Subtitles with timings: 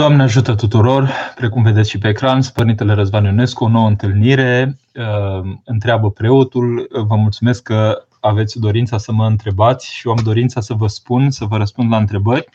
[0.00, 5.50] Doamne ajută tuturor, precum vedeți și pe ecran, Părintele Răzvan Ionescu, o nouă întâlnire, uh,
[5.64, 10.74] întreabă preotul, vă mulțumesc că aveți dorința să mă întrebați și eu am dorința să
[10.74, 12.48] vă spun, să vă răspund la întrebări.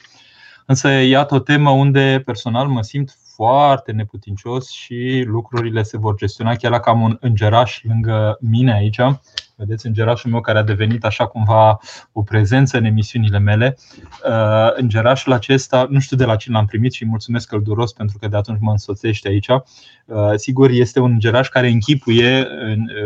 [0.66, 6.56] Însă iată o temă unde personal mă simt foarte neputincios și lucrurile se vor gestiona
[6.56, 9.00] chiar dacă am un îngeraș lângă mine aici
[9.58, 11.80] Vedeți, îngerașul meu care a devenit așa cumva
[12.12, 13.78] o prezență în emisiunile mele.
[14.30, 18.18] Uh, îngerașul acesta, nu știu de la cine l-am primit și îi mulțumesc călduros pentru
[18.18, 19.48] că de atunci mă însoțește aici.
[19.48, 19.64] Uh,
[20.36, 22.48] sigur, este un îngeraș care închipuie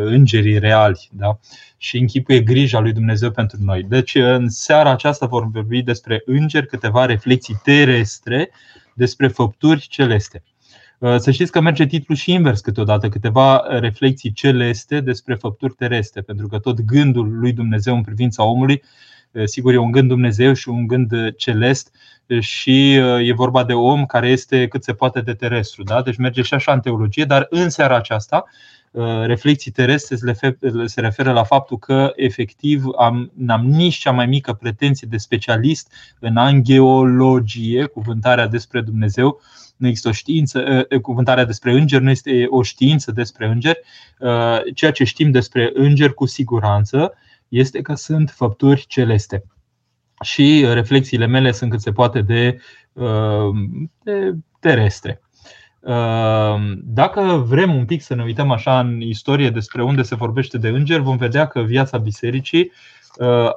[0.06, 1.40] îngerii reali da?
[1.78, 3.84] și închipuie grija lui Dumnezeu pentru noi.
[3.84, 8.50] Deci, în seara aceasta vom vorbi despre îngeri, câteva reflexii terestre
[8.94, 10.44] despre făpturi celeste.
[11.00, 16.22] Uh, să știți că merge titlul și invers câteodată, câteva reflexii celeste despre făpturi terestre,
[16.22, 18.84] pentru că tot gândul lui Dumnezeu în privința omului,
[19.32, 21.92] uh, sigur, e un gând Dumnezeu și un gând celest
[22.40, 25.84] și uh, e vorba de om care este cât se poate de terestru.
[25.84, 26.02] Da?
[26.02, 28.46] Deci merge și așa în teologie, dar în seara aceasta
[29.26, 30.16] reflexii terestre
[30.86, 35.92] se referă la faptul că efectiv am, n-am nici cea mai mică pretenție de specialist
[36.20, 39.42] în angeologie, cuvântarea despre Dumnezeu,
[39.80, 43.80] nu există o știință, cuvântarea despre îngeri nu este o știință despre îngeri.
[44.74, 47.14] Ceea ce știm despre îngeri cu siguranță
[47.48, 49.44] este că sunt făpturi celeste.
[50.22, 52.62] Și reflexiile mele sunt cât se poate de,
[54.04, 55.22] de terestre.
[56.84, 60.68] Dacă vrem un pic să ne uităm așa în istorie despre unde se vorbește de
[60.68, 62.99] îngeri, vom vedea că viața bisericii Uh,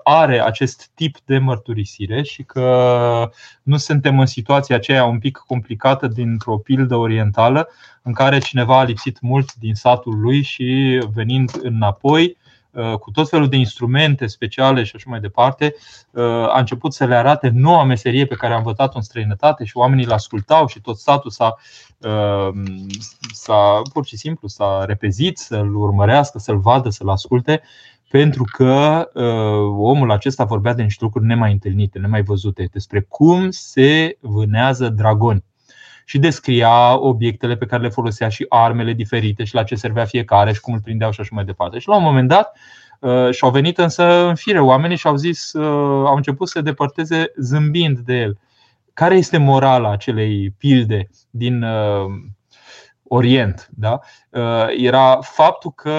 [0.03, 3.31] are acest tip de mărturisire și că
[3.63, 7.69] nu suntem în situația aceea un pic complicată dintr-o pildă orientală
[8.03, 12.37] în care cineva a lipsit mult din satul lui și venind înapoi
[12.71, 15.75] uh, cu tot felul de instrumente speciale și așa mai departe,
[16.11, 19.77] uh, a început să le arate noua meserie pe care a învățat-o în străinătate și
[19.77, 21.57] oamenii îl ascultau și tot satul s-a,
[23.33, 27.63] s-a pur și simplu s-a repezit să-l urmărească, să-l vadă, să-l asculte
[28.13, 33.51] pentru că uh, omul acesta vorbea de niște lucruri nemai întâlnite, nemai văzute, despre cum
[33.51, 35.45] se vânează dragoni
[36.05, 40.53] și descria obiectele pe care le folosea și armele diferite și la ce servea fiecare
[40.53, 41.79] și cum îl prindeau și așa mai departe.
[41.79, 42.57] Și la un moment dat
[43.01, 46.65] uh, și-au venit însă în fire oamenii și au zis, uh, au început să se
[46.65, 48.39] depărteze zâmbind de el.
[48.93, 52.07] Care este morala acelei pilde din uh,
[53.15, 54.01] Orient, da?
[54.31, 55.91] Uh, era faptul că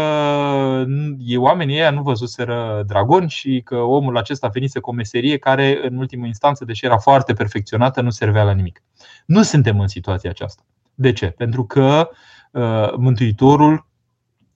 [1.38, 5.97] oamenii ăia nu văzuseră dragoni și că omul acesta venise cu o meserie care, în
[5.97, 8.84] ultimă instanță, deși era foarte perfecționată, nu servea la nimic.
[9.25, 10.63] Nu suntem în situația aceasta.
[10.94, 11.28] De ce?
[11.28, 12.09] Pentru că
[12.52, 13.88] uh, Mântuitorul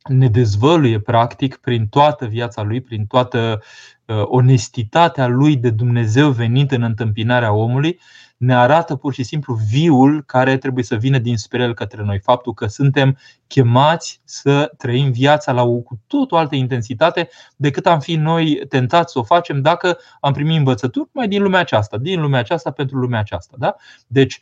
[0.03, 3.61] ne dezvăluie practic prin toată viața lui, prin toată
[4.05, 7.99] uh, onestitatea lui de Dumnezeu venit în întâmpinarea omului
[8.37, 12.19] ne arată pur și simplu viul care trebuie să vină din spre el către noi.
[12.19, 13.17] Faptul că suntem
[13.47, 18.61] chemați să trăim viața la o cu tot o altă intensitate decât am fi noi
[18.69, 22.71] tentați să o facem dacă am primit învățături mai din lumea aceasta, din lumea aceasta
[22.71, 23.55] pentru lumea aceasta.
[23.59, 23.75] Da?
[24.07, 24.39] Deci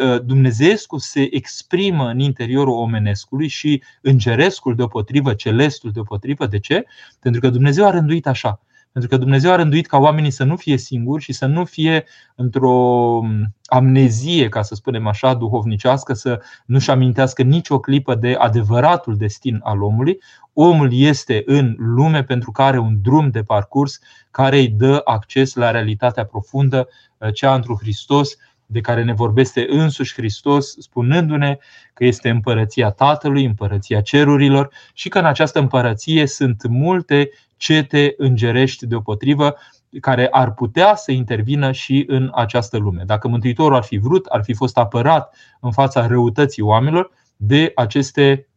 [0.00, 6.46] ă, Dumnezeescu se exprimă în interiorul omenescului și îngerescul deopotrivă, celestul deopotrivă.
[6.46, 6.84] De ce?
[7.20, 8.60] Pentru că Dumnezeu a rânduit așa.
[8.96, 12.04] Pentru că Dumnezeu a rânduit ca oamenii să nu fie singuri și să nu fie
[12.34, 13.20] într-o
[13.64, 19.82] amnezie, ca să spunem așa, duhovnicească, să nu-și amintească nicio clipă de adevăratul destin al
[19.82, 20.18] omului.
[20.52, 23.98] Omul este în lume pentru că are un drum de parcurs
[24.30, 26.88] care îi dă acces la realitatea profundă,
[27.34, 31.58] cea într Hristos, de care ne vorbește însuși Hristos, spunându-ne
[31.94, 38.86] că este împărăția Tatălui, împărăția cerurilor și că în această împărăție sunt multe cete îngerești
[38.86, 39.56] deopotrivă
[40.00, 43.02] care ar putea să intervină și în această lume.
[43.06, 48.48] Dacă Mântuitorul ar fi vrut, ar fi fost apărat în fața răutății oamenilor de aceste,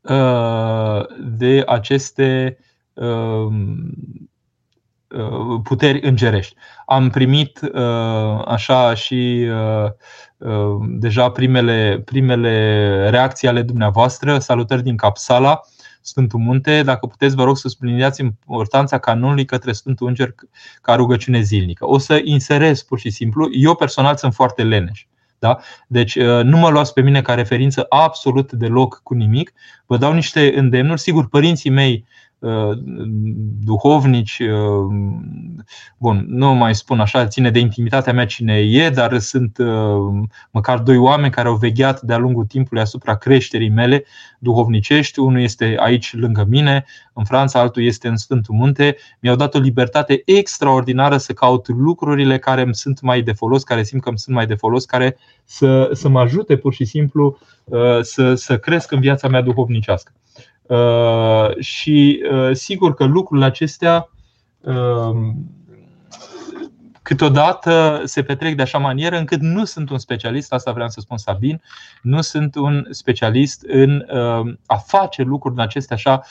[0.00, 2.66] uh, de aceste uh,
[2.98, 3.52] uh,
[5.62, 6.54] puteri îngerești.
[6.86, 7.60] Am primit
[8.44, 9.48] așa și
[10.80, 14.38] deja primele, primele reacții ale dumneavoastră.
[14.38, 15.60] Salutări din Capsala
[16.00, 20.34] Sfântul Munte, dacă puteți, vă rog să subliniați importanța canonului către Sfântul Înger
[20.82, 21.86] ca rugăciune zilnică.
[21.86, 23.48] O să inserez pur și simplu.
[23.52, 25.06] Eu personal sunt foarte leneș.
[25.38, 25.58] Da?
[25.86, 29.52] Deci uh, nu mă luați pe mine ca referință absolut deloc cu nimic.
[29.86, 31.00] Vă dau niște îndemnuri.
[31.00, 32.04] Sigur, părinții mei
[33.64, 34.42] duhovnici,
[35.96, 39.56] bun, nu mai spun așa, ține de intimitatea mea cine e, dar sunt
[40.50, 44.04] măcar doi oameni care au vegheat de-a lungul timpului asupra creșterii mele
[44.38, 45.18] duhovnicești.
[45.18, 48.96] Unul este aici lângă mine, în Franța, altul este în Sfântul Munte.
[49.20, 53.82] Mi-au dat o libertate extraordinară să caut lucrurile care îmi sunt mai de folos, care
[53.82, 57.38] simt că îmi sunt mai de folos, care să, să mă ajute pur și simplu
[58.00, 60.12] să, să cresc în viața mea duhovnicească.
[60.68, 64.10] Uh, și uh, sigur că lucrurile acestea
[64.60, 65.50] um,
[67.08, 71.16] câteodată se petrec de așa manieră încât nu sunt un specialist, asta vreau să spun
[71.16, 71.62] Sabin,
[72.02, 76.22] nu sunt un specialist în uh, a face lucruri din acestea așa.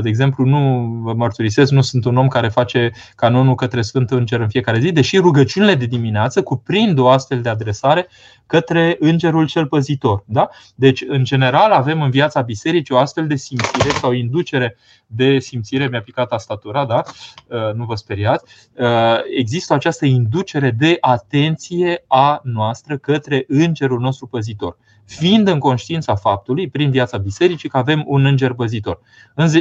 [0.00, 4.40] De exemplu, nu vă mărturisesc, nu sunt un om care face canonul către Sfântul Înger
[4.40, 8.08] în fiecare zi, deși rugăciunile de dimineață cuprind o astfel de adresare
[8.46, 10.24] către îngerul cel păzitor.
[10.26, 10.48] Da?
[10.74, 14.76] Deci, în general, avem în viața bisericii o astfel de simțire sau inducere
[15.06, 17.02] de simțire, mi-a picat tastatura, da?
[17.46, 18.44] Uh, nu vă speriați.
[18.78, 26.14] Uh, există această inducere de atenție a noastră către îngerul nostru păzitor fiind în conștiința
[26.14, 29.00] faptului, prin viața bisericii, că avem un înger păzitor.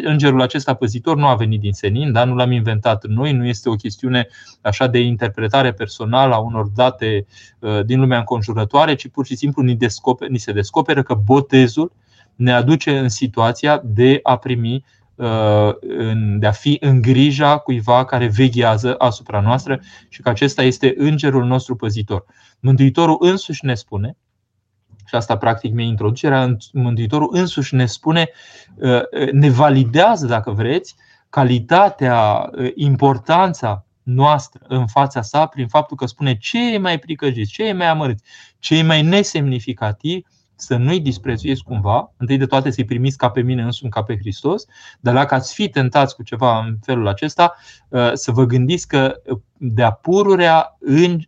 [0.03, 3.69] Îngerul acesta păzitor nu a venit din senin, dar nu l-am inventat noi, nu este
[3.69, 4.27] o chestiune
[4.61, 7.25] așa de interpretare personală a unor date
[7.59, 11.91] uh, din lumea înconjurătoare, ci pur și simplu ni, descoper, ni se descoperă că botezul
[12.35, 15.00] ne aduce în situația de a primi uh,
[16.37, 21.45] de a fi în grija cuiva care veghează asupra noastră și că acesta este îngerul
[21.45, 22.25] nostru păzitor.
[22.59, 24.15] Mântuitorul însuși ne spune
[25.11, 28.29] și asta practic mi-e introducerea, Mântuitorul însuși ne spune,
[28.75, 30.95] uh, ne validează, dacă vreți,
[31.29, 37.47] calitatea, uh, importanța noastră în fața sa prin faptul că spune ce e mai pricăjit,
[37.47, 38.19] ce e mai amărât,
[38.59, 40.27] ce e mai nesemnificativ,
[40.61, 44.17] să nu-i disprețuiesc cumva, întâi de toate să-i primiți ca pe mine însumi, ca pe
[44.17, 44.65] Hristos,
[44.99, 47.55] dar dacă ați fi tentați cu ceva în felul acesta,
[47.89, 49.21] uh, să vă gândiți că
[49.57, 50.77] de-a pururea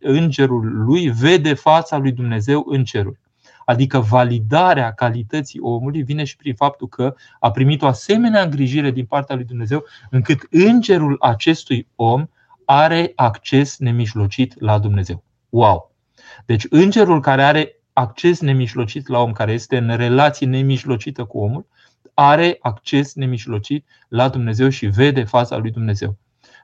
[0.00, 3.20] îngerul lui vede fața lui Dumnezeu în ceruri.
[3.64, 9.04] Adică validarea calității omului vine și prin faptul că a primit o asemenea îngrijire din
[9.04, 12.26] partea lui Dumnezeu, încât îngerul acestui om
[12.64, 15.22] are acces nemijlocit la Dumnezeu.
[15.48, 15.92] Wow!
[16.46, 21.66] Deci îngerul care are acces nemijlocit la om, care este în relație nemijlocită cu omul,
[22.14, 26.16] are acces nemijlocit la Dumnezeu și vede fața lui Dumnezeu.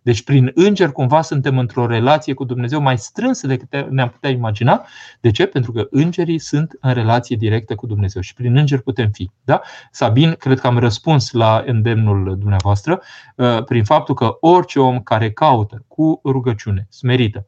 [0.03, 4.87] Deci, prin înger, cumva suntem într-o relație cu Dumnezeu mai strânsă decât ne-am putea imagina.
[5.21, 5.47] De ce?
[5.47, 9.31] Pentru că îngerii sunt în relație directă cu Dumnezeu și prin înger putem fi.
[9.45, 9.61] Da?
[9.91, 13.01] Sabin, cred că am răspuns la îndemnul dumneavoastră
[13.37, 17.47] uh, prin faptul că orice om care caută cu rugăciune smerită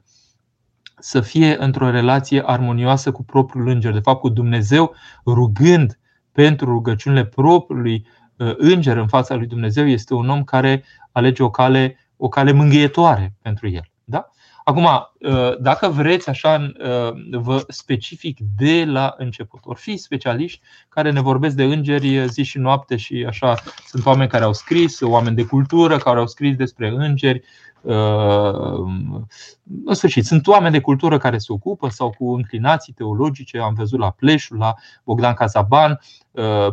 [1.03, 4.95] să fie într-o relație armonioasă cu propriul înger, de fapt cu Dumnezeu,
[5.27, 5.99] rugând
[6.33, 8.07] pentru rugăciunile propriului
[8.37, 12.53] uh, înger în fața lui Dumnezeu, este un om care alege o cale o cale
[12.53, 13.91] mângâietoare pentru el.
[14.05, 14.29] Da?
[14.65, 19.61] Acum, uh, dacă vreți, așa uh, vă specific de la început.
[19.65, 23.55] Or fi specialiști care ne vorbesc de îngeri zi și noapte și așa
[23.87, 27.72] sunt oameni care au scris, oameni de cultură care au scris despre îngeri, Uh,
[29.85, 33.59] în sfârșit, sunt oameni de cultură care se ocupă sau cu înclinații teologice.
[33.59, 34.75] Am văzut la Pleșul, la
[35.05, 35.99] Bogdan Cazaban, uh,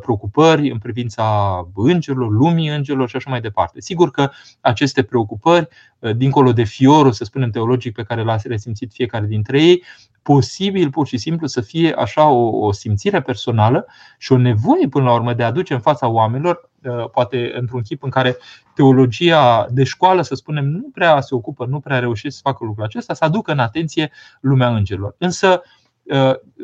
[0.01, 3.81] preocupări în privința îngerilor, lumii îngerilor și așa mai departe.
[3.81, 4.29] Sigur că
[4.61, 5.67] aceste preocupări,
[6.00, 9.83] uh, dincolo de fiorul, să spunem, teologic pe care l-a resimțit fiecare dintre ei,
[10.21, 13.85] posibil pur și simplu să fie așa o, o simțire personală
[14.17, 17.81] și o nevoie până la urmă de a aduce în fața oamenilor, uh, poate într-un
[17.81, 18.38] chip în care
[18.73, 22.83] teologia de școală, să spunem, nu prea se ocupă, nu prea reușește să facă lucrul
[22.83, 24.11] acesta, să aducă în atenție
[24.41, 25.15] lumea îngerilor.
[25.17, 25.78] Însă, uh,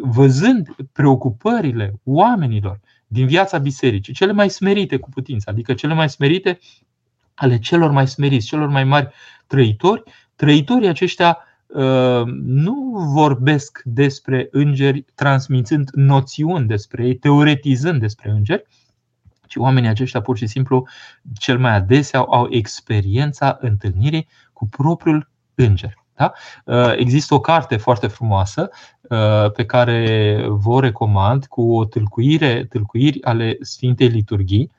[0.02, 6.60] văzând preocupările oamenilor din viața bisericii, cele mai smerite cu putință, adică cele mai smerite
[7.34, 9.14] ale celor mai smeriți, celor mai mari
[9.48, 10.04] trăitori,
[10.36, 11.38] trăitorii aceștia
[11.68, 18.66] Uh, nu vorbesc despre îngeri transmițând noțiuni despre ei, teoretizând despre îngeri,
[19.48, 20.88] ci oamenii aceștia pur și simplu
[21.38, 26.05] cel mai adesea au experiența întâlnirii cu propriul înger.
[26.16, 26.34] Da?
[26.66, 28.70] Uh, există o carte foarte frumoasă
[29.02, 34.72] uh, pe care vă recomand cu o tâlcuire, tâlcuiri ale Sfintei Liturghii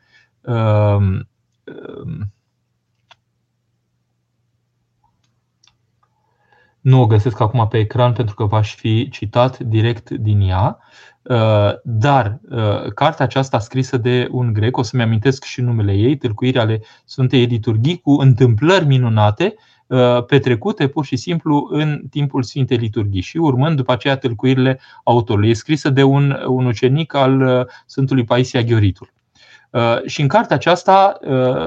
[6.87, 10.78] Nu o găsesc acum pe ecran pentru că v-aș fi citat direct din ea,
[11.23, 16.16] uh, dar uh, cartea aceasta scrisă de un grec, o să-mi amintesc și numele ei,
[16.16, 19.75] tâlcuirea ale Sfântei Liturghii cu întâmplări minunate uh,
[20.26, 25.50] petrecute pur și simplu în timpul Sfintei Liturghii și urmând după aceea tâlcuirile autorului.
[25.50, 29.12] E scrisă de un, un ucenic al Sfântului Paisia Ghioritul.
[30.07, 31.19] Și în cartea aceasta,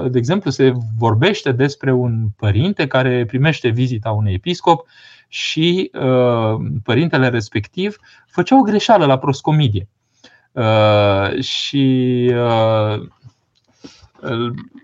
[0.10, 4.88] de exemplu, se vorbește despre un părinte care primește vizita unui episcop
[5.28, 5.92] și
[6.84, 7.98] părintele respectiv
[8.28, 9.88] făcea o greșeală la proscomidie.
[11.40, 12.26] Și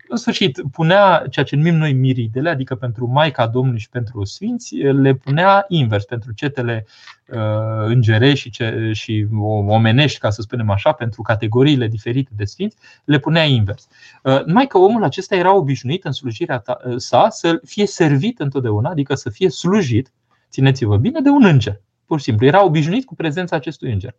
[0.08, 4.76] în sfârșit, punea ceea ce numim noi miridele, adică pentru Maica Domnului și pentru Sfinți,
[4.76, 6.86] le punea invers pentru cetele
[7.28, 7.38] uh,
[7.86, 9.28] îngerești și, ce, și
[9.68, 13.88] omenești, ca să spunem așa, pentru categoriile diferite de Sfinți, le punea invers.
[14.24, 18.90] Uh, numai că omul acesta era obișnuit în slujirea uh, sa să fie servit întotdeauna,
[18.90, 20.14] adică să fie slujit,
[20.50, 21.82] țineți-vă bine, de un înger.
[22.06, 24.16] Pur și simplu, era obișnuit cu prezența acestui înger.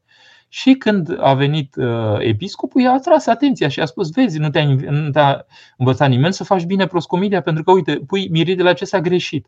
[0.49, 4.65] Și când a venit uh, episcopul, i-a atras atenția și a spus: Vezi, nu te-a,
[4.91, 9.47] nu te-a învățat nimeni să faci bine proscomidia, pentru că, uite, pui miridele acestea greșit.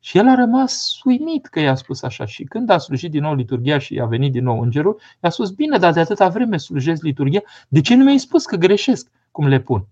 [0.00, 2.26] Și el a rămas uimit că i-a spus așa.
[2.26, 5.50] Și când a slujit din nou liturgia și a venit din nou îngerul, i-a spus:
[5.50, 9.46] Bine, dar de atâta vreme slujesc liturgia, de ce nu mi-ai spus că greșesc cum
[9.46, 9.86] le pun?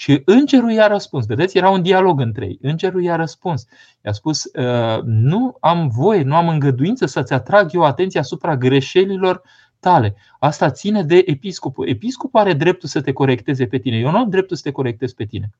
[0.00, 1.26] Și îngerul i-a răspuns.
[1.26, 2.58] Vedeți, era un dialog între ei.
[2.62, 3.66] Îngerul i-a răspuns.
[4.04, 9.42] I-a spus: ă, Nu am voie, nu am îngăduință să-ți atrag eu atenția asupra greșelilor
[9.80, 10.14] tale.
[10.38, 11.88] Asta ține de episcopul.
[11.88, 13.96] Episcopul are dreptul să te corecteze pe tine.
[13.96, 15.50] Eu nu am dreptul să te corectez pe tine.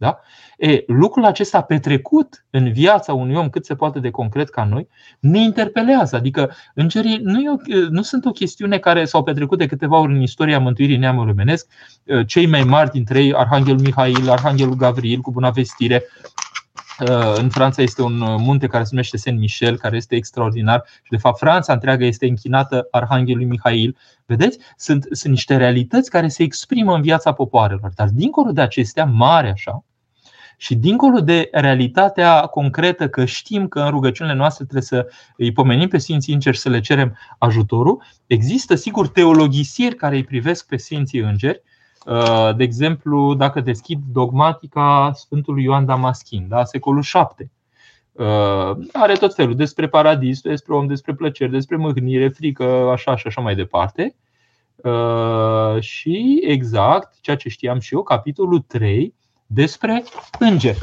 [0.00, 0.18] Da?
[0.58, 4.88] E, lucrul acesta petrecut în viața unui om cât se poate de concret ca noi
[5.20, 6.16] ne interpelează.
[6.16, 10.12] Adică îngerii nu, e o, nu sunt o chestiune care s-au petrecut de câteva ori
[10.12, 11.66] în istoria mântuirii neamului omenesc.
[12.26, 16.04] Cei mai mari dintre ei, Arhanghelul Mihail, Arhanghelul Gavril, cu bună vestire,
[17.34, 21.16] în Franța este un munte care se numește Saint Michel, care este extraordinar și de
[21.16, 23.96] fapt Franța întreagă este închinată Arhanghelului Mihail.
[24.26, 24.58] Vedeți?
[24.76, 29.50] Sunt, sunt niște realități care se exprimă în viața popoarelor, dar dincolo de acestea, mare
[29.50, 29.84] așa,
[30.60, 35.88] și dincolo de realitatea concretă că știm că în rugăciunile noastre trebuie să îi pomenim
[35.88, 40.76] pe Sfinții Îngeri și să le cerem ajutorul, există sigur teologisiri care îi privesc pe
[40.76, 41.62] Sfinții Îngeri.
[42.06, 47.50] Uh, de exemplu, dacă deschid dogmatica Sfântului Ioan Damaschin, da, secolul 7,
[48.12, 48.26] uh,
[48.92, 53.40] are tot felul despre paradis, despre om, despre plăceri, despre mâhnire, frică, așa și așa
[53.40, 54.16] mai departe.
[54.76, 59.14] Uh, și exact ceea ce știam și eu, capitolul 3,
[59.48, 60.04] despre
[60.38, 60.78] îngeri.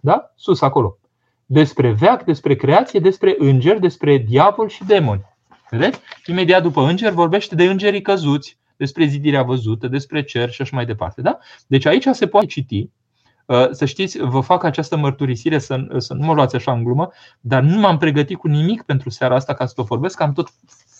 [0.00, 0.32] Da?
[0.36, 0.98] Sus acolo.
[1.46, 5.24] Despre veac, despre creație, despre îngeri, despre diavol și demoni.
[5.70, 6.00] Vedeți?
[6.26, 10.86] Imediat după îngeri vorbește de îngerii căzuți, despre zidirea văzută, despre cer și așa mai
[10.86, 11.22] departe.
[11.22, 11.38] Da?
[11.66, 12.90] Deci aici se poate citi
[13.46, 17.10] uh, să știți, vă fac această mărturisire, să, să nu mă luați așa în glumă,
[17.40, 20.48] dar nu m-am pregătit cu nimic pentru seara asta ca să vă vorbesc, am tot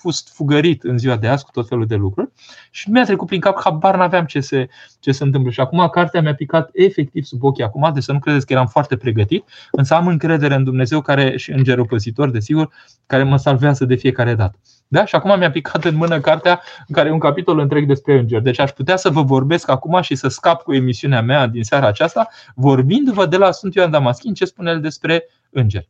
[0.00, 2.30] fost fugărit în ziua de azi cu tot felul de lucruri
[2.70, 4.68] și nu mi-a trecut prin cap, habar n-aveam ce se,
[5.00, 5.50] ce se întâmplă.
[5.50, 8.66] Și acum cartea mi-a picat efectiv sub ochii acum, deci să nu credeți că eram
[8.66, 12.70] foarte pregătit, însă am încredere în Dumnezeu care și în păzitor, desigur,
[13.06, 14.58] care mă salvează de fiecare dată.
[14.88, 15.04] Da?
[15.04, 18.42] Și acum mi-a picat în mână cartea în care e un capitol întreg despre îngeri.
[18.42, 21.86] Deci aș putea să vă vorbesc acum și să scap cu emisiunea mea din seara
[21.86, 25.88] aceasta, vorbindu-vă de la Sfântul Ioan Damaschin ce spune el despre îngeri.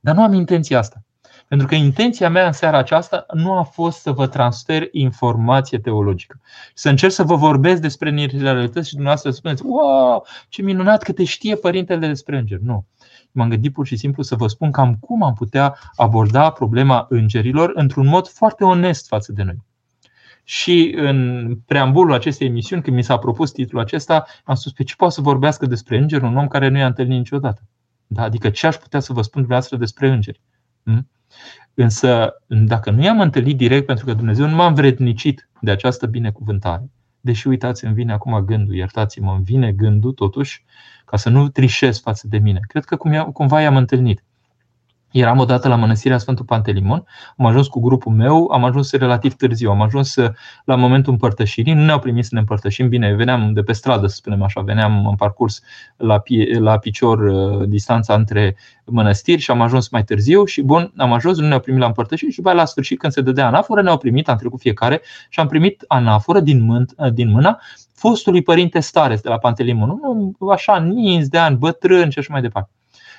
[0.00, 1.05] Dar nu am intenția asta.
[1.48, 6.40] Pentru că intenția mea în seara aceasta nu a fost să vă transfer informație teologică.
[6.74, 11.12] Să încerc să vă vorbesc despre realități și dumneavoastră să spuneți, wow, ce minunat că
[11.12, 12.64] te știe părintele despre îngeri.
[12.64, 12.86] Nu.
[13.32, 17.72] M-am gândit pur și simplu să vă spun cam cum am putea aborda problema îngerilor
[17.74, 19.64] într-un mod foarte onest față de noi.
[20.44, 24.94] Și în preambulul acestei emisiuni, când mi s-a propus titlul acesta, am spus pe ce
[24.96, 27.62] poate să vorbească despre îngeri un om care nu i-a întâlnit niciodată.
[28.06, 28.22] Da?
[28.22, 30.40] Adică ce aș putea să vă spun dumneavoastră despre îngeri?
[31.74, 31.84] Hmm?
[31.84, 36.90] Însă, dacă nu i-am întâlnit direct, pentru că Dumnezeu nu m-a învrednicit de această binecuvântare,
[37.20, 40.64] deși uitați, îmi vine acum gândul, iertați-mă, îmi vine gândul totuși,
[41.04, 42.60] ca să nu trișez față de mine.
[42.68, 42.96] Cred că
[43.32, 44.24] cumva i-am întâlnit.
[45.10, 47.04] Eram odată la mănăstirea Sfântul Pantelimon,
[47.36, 50.30] am ajuns cu grupul meu, am ajuns relativ târziu, am ajuns uh,
[50.64, 54.14] la momentul împărtășirii, nu ne-au primit să ne împărtășim bine, veneam de pe stradă, să
[54.14, 55.62] spunem așa, veneam în parcurs
[55.96, 60.92] la, pie, la picior uh, distanța între mănăstiri și am ajuns mai târziu și bun,
[60.96, 63.82] am ajuns, nu ne-au primit la împărtășiri și după la sfârșit când se dădea anaforă,
[63.82, 67.60] ne-au primit, am trecut fiecare și am primit anaforă din, mân, uh, din mâna
[67.94, 69.98] fostului părinte Stares de la Pantelimon,
[70.38, 72.70] un așa nins de ani, bătrân și așa mai departe.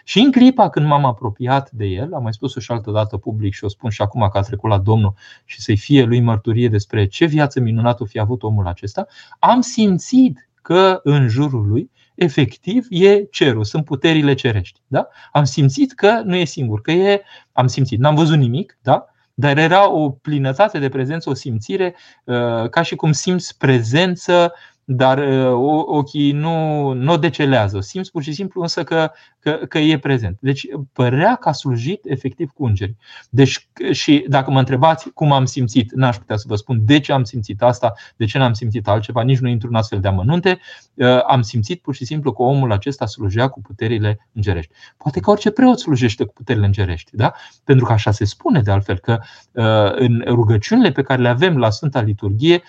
[0.07, 3.53] Și în clipa când m-am apropiat de el, am mai spus-o și altă dată public
[3.53, 5.13] și o spun și acum că a trecut la Domnul
[5.45, 9.07] și să-i fie lui mărturie despre ce viață minunată fi avut omul acesta,
[9.39, 14.81] am simțit că în jurul lui efectiv e cerul, sunt puterile cerești.
[14.87, 15.07] Da?
[15.31, 17.21] Am simțit că nu e singur, că e.
[17.51, 19.05] Am simțit, n-am văzut nimic, da?
[19.33, 24.53] dar era o plinătate de prezență, o simțire, uh, ca și cum simți prezență
[24.89, 25.51] dar uh,
[25.85, 27.79] ochii nu, nu o decelează.
[27.79, 30.37] Simți pur și simplu însă că, că, că e prezent.
[30.41, 32.95] Deci părea că a slujit efectiv cu îngeri.
[33.29, 37.11] Deci, și dacă mă întrebați cum am simțit, n-aș putea să vă spun de ce
[37.11, 40.59] am simțit asta, de ce n-am simțit altceva, nici nu intru în astfel de amănunte.
[40.93, 44.73] Uh, am simțit pur și simplu că omul acesta slujea cu puterile îngerești.
[44.97, 47.33] Poate că orice preot slujește cu puterile îngerești, da?
[47.63, 49.19] pentru că așa se spune de altfel că
[49.51, 49.63] uh,
[49.95, 52.61] în rugăciunile pe care le avem la Sfânta Liturghie,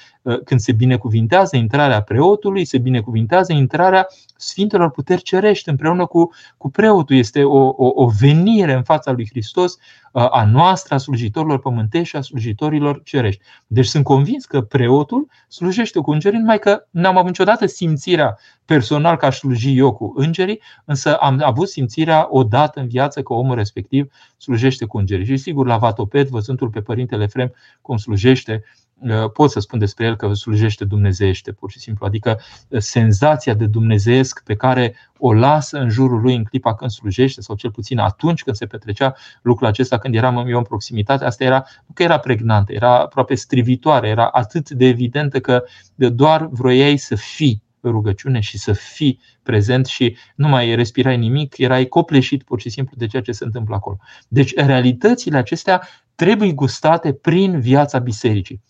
[0.45, 7.17] când se binecuvintează intrarea preotului, se binecuvintează intrarea Sfintelor Puteri Cerești împreună cu, cu preotul.
[7.17, 9.79] Este o, o, o venire în fața lui Hristos
[10.13, 13.43] a noastră, a slujitorilor pământești și a slujitorilor cerești.
[13.67, 19.17] Deci sunt convins că preotul slujește cu îngerii, numai că n-am avut niciodată simțirea personal
[19.17, 23.55] că aș sluji eu cu îngerii, însă am avut simțirea odată în viață că omul
[23.55, 25.27] respectiv slujește cu îngerii.
[25.27, 28.88] Și sigur, la Vatopet, văzându-l pe Părintele Frem cum slujește, Uh,
[29.33, 32.07] pot să spun despre el că slujește dumnezeiește, pur și simplu.
[32.07, 36.91] Adică uh, senzația de dumnezeiesc pe care o lasă în jurul lui în clipa când
[36.91, 41.25] slujește, sau cel puțin atunci când se petrecea lucrul acesta, când eram eu în proximitate,
[41.25, 45.65] asta era, nu că era pregnantă, era aproape strivitoare, era atât de evidentă că
[45.95, 51.87] doar vroiai să fii rugăciune și să fii prezent și nu mai respirai nimic, erai
[51.87, 53.97] copleșit pur și simplu de ceea ce se întâmplă acolo.
[54.29, 58.61] Deci realitățile acestea trebuie gustate prin viața bisericii.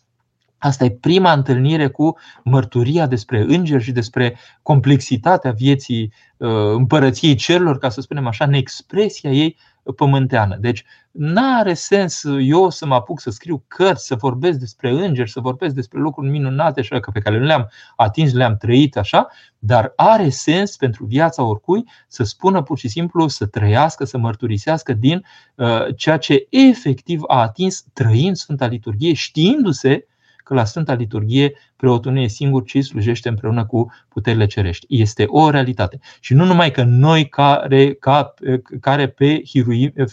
[0.58, 7.78] Asta e prima întâlnire cu mărturia despre îngeri și despre complexitatea vieții uh, împărăției cerurilor,
[7.78, 9.56] ca să spunem așa, în expresia ei
[9.96, 10.56] pământeană.
[10.60, 15.30] Deci nu are sens eu să mă apuc să scriu cărți, să vorbesc despre îngeri,
[15.30, 19.92] să vorbesc despre lucruri minunate așa, pe care nu le-am atins, le-am trăit așa, dar
[19.96, 25.24] are sens pentru viața oricui să spună pur și simplu să trăiască, să mărturisească din
[25.54, 30.06] uh, ceea ce efectiv a atins trăind Sfânta Liturghie, știindu-se
[30.48, 34.86] că la Sfânta Liturghie preotul nu e singur, ci slujește împreună cu puterile cerești.
[34.88, 35.98] Este o realitate.
[36.20, 38.34] Și nu numai că noi care, ca,
[38.80, 39.42] care pe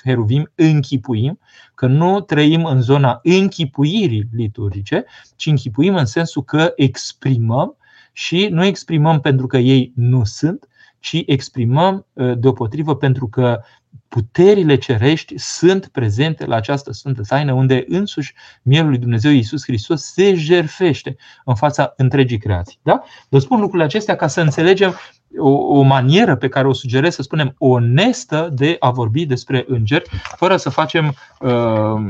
[0.04, 1.40] heruvim închipuim,
[1.76, 7.78] că nu trăim în zona închipuirii liturgice, ci închipuim în sensul că exprimăm
[8.12, 10.68] și nu exprimăm pentru că ei nu sunt,
[11.00, 12.06] ci exprimăm
[12.38, 13.62] deopotrivă pentru că
[14.08, 20.04] puterile cerești sunt prezente la această sfântă taină unde însuși mielul lui Dumnezeu Iisus Hristos
[20.04, 22.80] se jerfește în fața întregii creații.
[22.82, 23.04] Da?
[23.30, 24.96] Vă spun lucrurile acestea ca să înțelegem
[25.38, 30.10] o, o manieră pe care o sugerez să spunem onestă de a vorbi despre îngeri,
[30.36, 31.52] fără să facem, uh,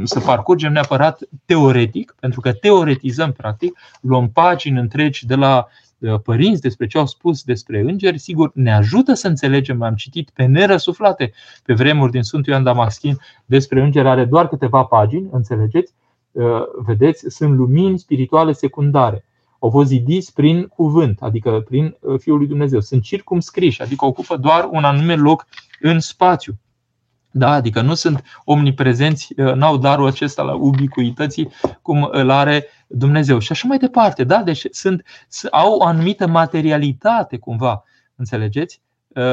[0.03, 5.84] să parcurgem neapărat teoretic, pentru că teoretizăm practic, luăm pagini întregi de la Uh,
[6.23, 9.81] părinți, despre ce au spus despre îngeri, sigur, ne ajută să înțelegem.
[9.81, 11.31] Am citit pe nerăsuflate
[11.63, 15.93] pe vremuri din Sfântul Ioan Damaschin despre îngeri, are doar câteva pagini, înțelegeți?
[16.31, 19.25] Uh, vedeți, sunt lumini spirituale secundare.
[19.59, 22.79] Au fost zidiți prin cuvânt, adică prin uh, Fiul lui Dumnezeu.
[22.79, 25.47] Sunt circumscriși, adică ocupă doar un anume loc
[25.79, 26.53] în spațiu.
[27.37, 27.51] Da?
[27.51, 33.67] Adică nu sunt omniprezenți, n-au darul acesta la ubicuității cum îl are Dumnezeu și așa
[33.67, 34.23] mai departe.
[34.23, 34.43] Da?
[34.43, 35.03] Deci sunt,
[35.51, 37.83] au o anumită materialitate cumva,
[38.15, 38.81] înțelegeți?
[39.07, 39.23] Uh,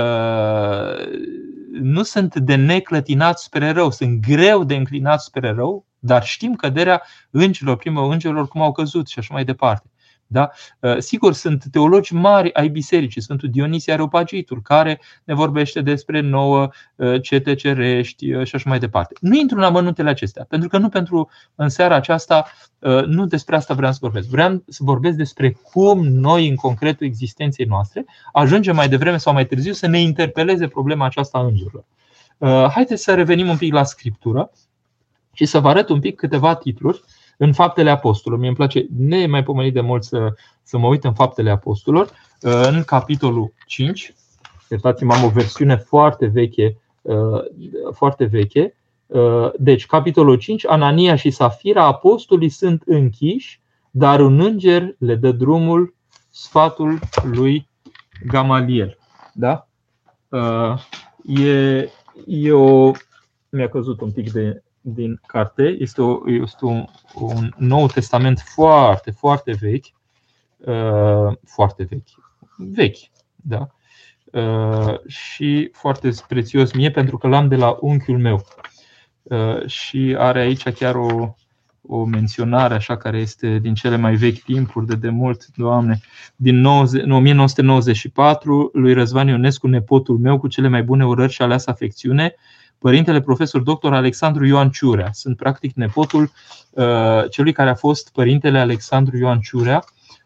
[1.72, 7.02] nu sunt de neclătinat spre rău, sunt greu de înclinat spre rău, dar știm căderea
[7.30, 9.91] îngerilor, primă îngerilor, cum au căzut și așa mai departe.
[10.32, 10.50] Da?
[10.80, 16.68] Uh, sigur, sunt teologi mari ai bisericii, Sfântul Dionisie Areopagitul, care ne vorbește despre nouă
[16.96, 19.14] uh, cete cerești uh, și așa mai departe.
[19.20, 22.46] Nu intru în amănuntele acestea, pentru că nu pentru în seara aceasta,
[23.06, 24.28] nu despre asta vreau să vorbesc.
[24.28, 29.46] Vreau să vorbesc despre cum noi, în concretul existenței noastre, ajungem mai devreme sau mai
[29.46, 31.84] târziu să ne interpeleze problema aceasta a îngerilor.
[32.70, 34.50] Haideți să revenim un pic la scriptură
[35.32, 37.02] și să vă arăt un pic câteva titluri
[37.42, 38.38] în Faptele Apostolilor.
[38.38, 43.52] Mie îmi place nemaipomenit de mult să, să mă uit în Faptele Apostolilor, în capitolul
[43.66, 44.14] 5.
[44.70, 47.42] Iertați-mă, am o versiune foarte veche, uh,
[47.92, 48.74] foarte veche.
[49.06, 55.32] Uh, deci, capitolul 5, Anania și Safira, apostolii sunt închiși, dar un înger le dă
[55.32, 55.94] drumul
[56.30, 57.68] sfatul lui
[58.26, 58.98] Gamaliel.
[59.32, 59.68] Da?
[60.28, 60.74] Uh,
[61.40, 61.88] e,
[62.26, 62.90] e o.
[63.48, 65.76] Mi-a căzut un pic de din carte.
[65.78, 69.86] Este, o, este un, un nou testament foarte, foarte vechi.
[70.58, 72.08] Uh, foarte vechi.
[72.56, 73.68] Vechi, da.
[74.32, 78.44] Uh, și foarte prețios mie pentru că l-am de la unchiul meu.
[79.22, 81.34] Uh, și are aici chiar o,
[81.82, 86.00] o menționare așa care este din cele mai vechi timpuri de demult, Doamne,
[86.36, 91.70] din 90, 1994 lui Răzvan Ionescu, nepotul meu cu cele mai bune urări și aleasă
[91.70, 92.34] afecțiune,
[92.82, 93.92] părintele profesor dr.
[93.92, 95.08] Alexandru Ioan Ciurea.
[95.12, 96.30] Sunt practic nepotul
[96.70, 99.84] uh, celui care a fost părintele Alexandru Ioan Ciurea,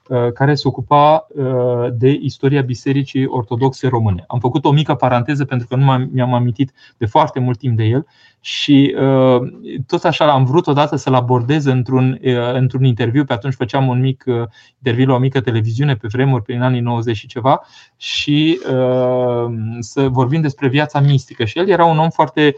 [0.08, 4.24] Uh, care se ocupa uh, de istoria Bisericii Ortodoxe Române.
[4.26, 7.84] Am făcut o mică paranteză pentru că nu mi-am amintit de foarte mult timp de
[7.84, 8.06] el
[8.46, 9.48] și uh,
[9.86, 12.18] tot așa am vrut odată să-l abordez într-un,
[12.52, 13.24] într-un interviu.
[13.24, 14.24] Pe atunci făceam un mic
[14.76, 17.60] interviu la o mică televiziune pe vremuri, prin anii 90 și ceva,
[17.96, 18.60] și
[19.78, 21.44] să vorbim despre viața mistică.
[21.44, 22.54] Și el era un om foarte,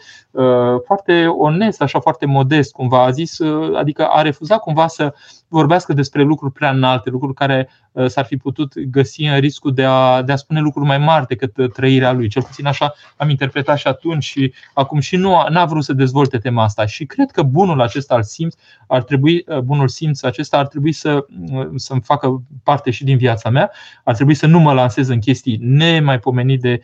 [0.84, 3.40] foarte onest, așa foarte modest, cumva a zis,
[3.74, 5.14] adică a refuzat cumva să
[5.48, 9.84] vorbească despre lucruri prea înalte, lucruri care uh, s-ar fi putut găsi în riscul de
[9.84, 12.28] a, de a spune lucruri mai mari decât uh, trăirea lui.
[12.28, 15.92] Cel puțin așa am interpretat și atunci și acum și nu a, n-a vrut să
[15.92, 16.86] dezvolte tema asta.
[16.86, 18.54] Și cred că bunul acesta al simț
[18.86, 21.26] ar trebui, uh, bunul simț acesta ar trebui să,
[21.74, 23.70] să-mi facă parte și din viața mea.
[24.04, 26.80] Ar trebui să nu mă lansez în chestii nemaipomenit de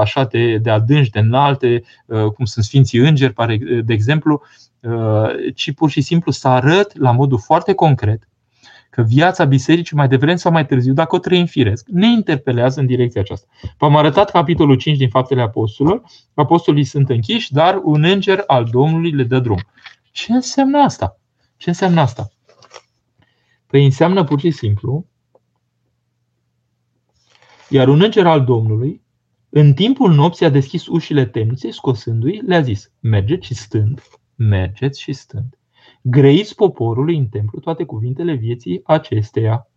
[0.00, 1.82] așa de, de adânci, de înalte,
[2.34, 3.34] cum sunt Sfinții Îngeri,
[3.84, 4.42] de exemplu,
[4.84, 8.28] Uh, ci pur și simplu să arăt la modul foarte concret
[8.94, 12.86] că viața bisericii mai devreme sau mai târziu, dacă o trăim firesc, ne interpelează în
[12.86, 13.46] direcția aceasta.
[13.78, 16.02] V-am arătat capitolul 5 din Faptele Apostolilor.
[16.34, 19.58] Apostolii sunt închiși, dar un înger al Domnului le dă drum.
[20.12, 21.20] Ce înseamnă asta?
[21.56, 22.32] Ce înseamnă asta?
[23.66, 25.06] Păi înseamnă pur și simplu
[27.68, 29.02] iar un înger al Domnului,
[29.48, 34.02] în timpul nopții a deschis ușile temniței, scosându-i, le-a zis, mergeți și stând,
[34.34, 35.58] mergeți și stând.
[36.06, 39.68] Grăiți poporului în templu toate cuvintele vieții acesteia.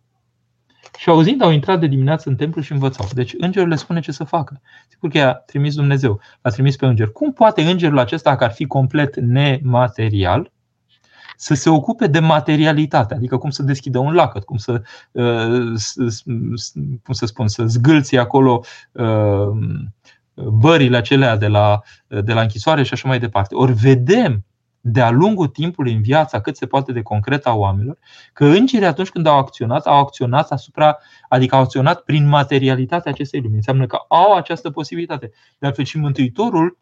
[0.98, 3.06] Și auzind, au intrat de dimineață în templu și învățau.
[3.14, 4.60] Deci îngerul le spune ce să facă.
[4.88, 7.10] Sigur că i-a trimis Dumnezeu, a trimis pe înger.
[7.10, 10.52] Cum poate îngerul acesta, care ar fi complet nematerial,
[11.36, 15.72] să se ocupe de materialitate, adică cum să deschidă un lacăt, cum să, uh,
[17.02, 18.60] cum să spun, să zgâlți acolo
[18.92, 19.48] uh,
[20.34, 23.54] bările acelea de la, de la închisoare și așa mai departe.
[23.54, 24.44] Ori vedem
[24.90, 27.98] de-a lungul timpului în viața cât se poate de concret a oamenilor,
[28.32, 30.98] că îngerii atunci când au acționat, au acționat asupra,
[31.28, 33.54] adică au acționat prin materialitatea acestei lumi.
[33.54, 35.30] Înseamnă că au această posibilitate.
[35.58, 36.78] De altfel și Mântuitorul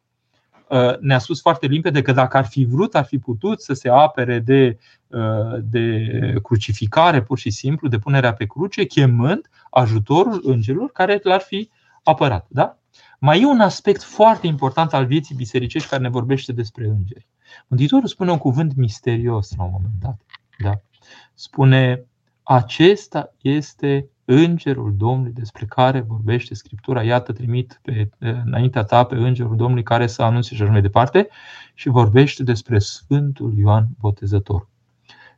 [0.69, 3.89] uh, ne-a spus foarte limpede că dacă ar fi vrut, ar fi putut să se
[3.89, 6.09] apere de, uh, de
[6.43, 11.71] crucificare pur și simplu, de punerea pe cruce, chemând ajutorul îngerilor care l-ar fi
[12.03, 12.47] apărat.
[12.49, 12.79] Da?
[13.19, 17.27] Mai e un aspect foarte important al vieții bisericești care ne vorbește despre îngeri.
[17.67, 20.21] Mântuitorul spune un cuvânt misterios la un moment dat.
[20.59, 20.81] Da?
[21.35, 22.05] Spune,
[22.43, 27.03] acesta este îngerul Domnului despre care vorbește Scriptura.
[27.03, 31.29] Iată, trimit pe, înaintea ta pe îngerul Domnului care să anunțe și așa mai departe
[31.75, 34.69] și vorbește despre Sfântul Ioan Botezător.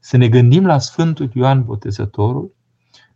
[0.01, 2.55] Să ne gândim la Sfântul Ioan Botezătorul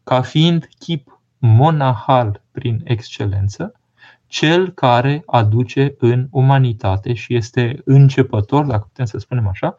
[0.05, 3.81] ca fiind chip monahal prin excelență,
[4.33, 9.75] cel care aduce în umanitate și este începător, dacă putem să spunem așa,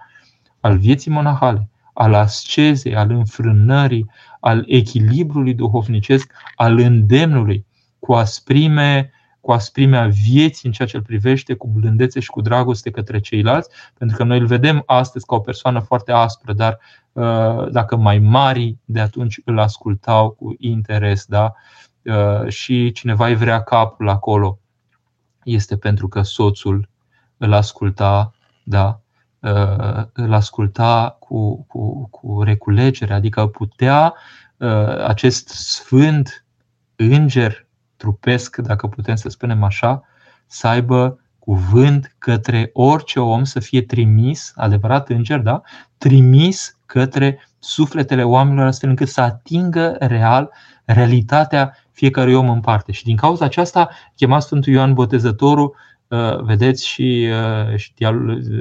[0.60, 7.66] al vieții monahale, al ascezei, al înfrânării, al echilibrului duhovnicesc, al îndemnului
[8.00, 9.12] cu asprime,
[9.42, 13.70] cu asprimea vieții în ceea ce îl privește, cu blândețe și cu dragoste către ceilalți,
[13.98, 16.80] pentru că noi îl vedem astăzi ca o persoană foarte aspră, dar
[17.12, 21.54] uh, dacă mai mari de atunci îl ascultau cu interes, da?
[22.04, 24.60] Uh, și cineva îi vrea capul acolo,
[25.44, 26.90] este pentru că soțul
[27.38, 29.02] îl asculta, da,
[29.40, 34.14] uh, îl asculta cu, cu, cu reculegere, adică putea
[34.58, 36.46] uh, acest sfânt
[36.96, 40.04] înger trupesc, dacă putem să spunem așa,
[40.46, 45.62] să aibă cuvânt către orice om să fie trimis, adevărat înger, da?
[45.98, 50.52] trimis către sufletele oamenilor astfel încât să atingă real
[50.86, 52.92] realitatea fiecărui om în parte.
[52.92, 55.76] Și din cauza aceasta chema Sfântul Ioan Botezătorul
[56.08, 57.30] uh, vedeți și,
[57.70, 57.94] uh, și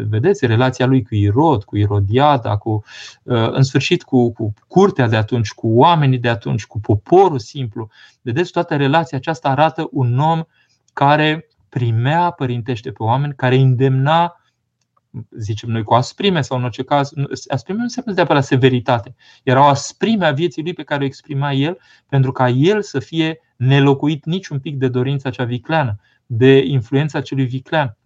[0.09, 2.85] vedeți relația lui cu Irod, cu Irodiada, cu,
[3.23, 7.89] uh, în sfârșit cu, cu curtea de atunci, cu oamenii de atunci, cu poporul simplu.
[8.21, 10.43] Vedeți, toată relația aceasta arată un om
[10.93, 14.37] care primea părintește pe oameni, care îndemna
[15.39, 17.13] zicem noi, cu asprime sau în orice caz,
[17.49, 19.15] asprime nu înseamnă neapărat severitate.
[19.43, 22.99] Era o asprime a vieții lui pe care o exprima el pentru ca el să
[22.99, 27.97] fie nelocuit niciun pic de dorința cea vicleană, de influența celui viclean.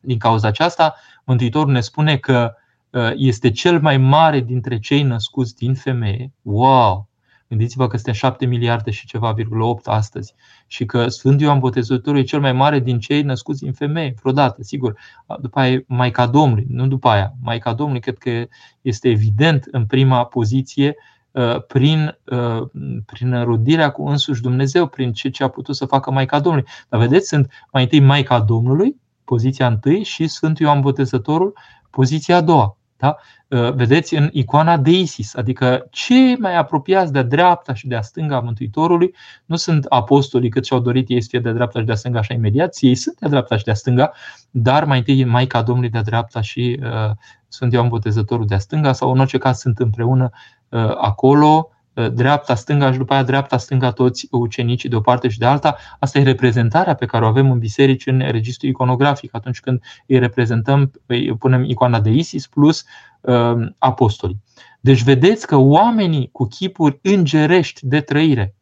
[0.00, 2.54] Din cauza aceasta, Mântuitorul ne spune că
[2.90, 6.32] uh, este cel mai mare dintre cei născuți din femeie.
[6.42, 7.09] Wow!
[7.50, 10.34] Gândiți-vă că suntem 7 miliarde și ceva, 8 astăzi
[10.66, 14.62] și că Sfântul Ioan Botezătorul e cel mai mare din cei născuți în femeie, vreodată,
[14.62, 14.98] sigur.
[15.40, 17.34] După aia Maica Domnului, nu după aia.
[17.42, 18.46] Maica Domnului cred că
[18.80, 20.94] este evident în prima poziție
[21.30, 22.62] uh, prin, uh,
[23.06, 26.68] prin rudirea cu însuși Dumnezeu, prin ce, ce a putut să facă Maica Domnului.
[26.88, 31.58] Dar vedeți, sunt mai întâi Maica Domnului, poziția întâi, și Sfântul Ioan Botezătorul,
[31.90, 32.78] poziția a doua.
[33.00, 33.16] Da?
[33.48, 38.36] Uh, vedeți în icoana de Isis, adică cei mai apropiați de dreapta și de-a stânga
[38.36, 41.94] a Mântuitorului nu sunt apostolii cât și-au dorit ei să fie de dreapta și de-a
[41.94, 44.12] stânga așa imediat, ei sunt de dreapta și de-a stânga,
[44.50, 47.10] dar mai întâi Maica Domnului de dreapta și uh,
[47.48, 50.30] sunt Ioan Botezătorul de-a stânga sau în orice caz sunt împreună
[50.68, 51.78] uh, acolo Uh,
[52.12, 55.76] dreapta, stânga și după aia dreapta, stânga toți ucenicii de o parte și de alta.
[55.98, 60.18] Asta e reprezentarea pe care o avem în biserici în registru iconografic atunci când îi
[60.18, 62.84] reprezentăm, îi punem icoana de Isis plus
[63.20, 64.36] uh, apostoli.
[64.80, 68.54] Deci vedeți că oamenii cu chipuri îngerești de trăire,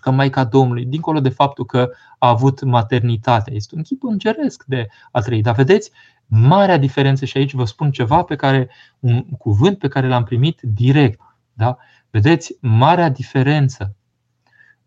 [0.00, 4.86] că Maica Domnului, dincolo de faptul că a avut maternitate, este un chip îngeresc de
[5.10, 5.42] a trăi.
[5.42, 5.90] Dar vedeți,
[6.26, 10.60] marea diferență și aici vă spun ceva pe care, un cuvânt pe care l-am primit
[10.62, 11.20] direct.
[11.52, 11.76] Da?
[12.10, 13.96] Vedeți, marea diferență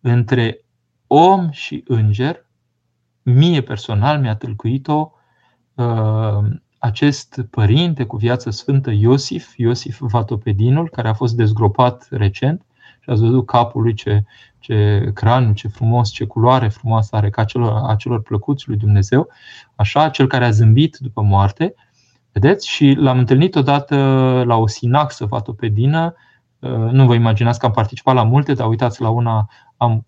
[0.02, 0.66] între
[1.08, 2.46] om și înger,
[3.22, 5.12] mie personal mi-a tâlcuit-o
[5.74, 6.44] uh,
[6.78, 12.66] acest părinte cu viață sfântă Iosif, Iosif Vatopedinul, care a fost dezgropat recent
[13.00, 14.24] și ați văzut capul lui ce,
[14.60, 19.30] ce craniu, ce frumos, ce culoare frumoasă are ca celor, acelor plăcuți lui Dumnezeu,
[19.76, 21.74] așa, cel care a zâmbit după moarte,
[22.32, 22.68] vedeți?
[22.68, 23.96] Și l-am întâlnit odată
[24.46, 26.33] la o sinaxă vatopedină Uh,
[26.70, 30.06] nu vă imaginați că am participat la multe, dar uitați, la una am,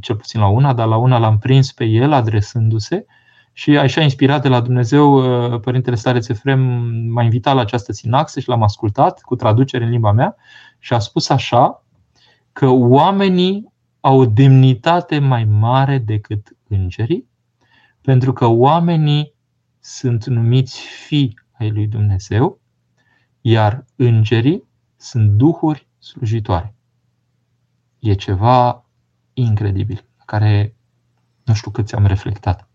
[0.00, 3.06] cel puțin la una, dar la una l-am prins pe el adresându-se
[3.52, 5.14] și așa inspirat de la Dumnezeu,
[5.52, 6.60] uh, Părintele Stareț Țefrem
[7.08, 10.36] m-a invitat la această sinaxă și l-am ascultat cu traducere în limba mea
[10.78, 11.84] și a spus așa
[12.52, 17.28] că oamenii au o demnitate mai mare decât îngerii,
[18.00, 19.34] pentru că oamenii
[19.80, 22.60] sunt numiți fi ai lui Dumnezeu,
[23.40, 24.64] iar îngerii
[24.96, 26.74] sunt duhuri slujitoare.
[27.98, 28.84] E ceva
[29.32, 30.76] incredibil, care
[31.44, 32.68] nu știu câți am reflectat.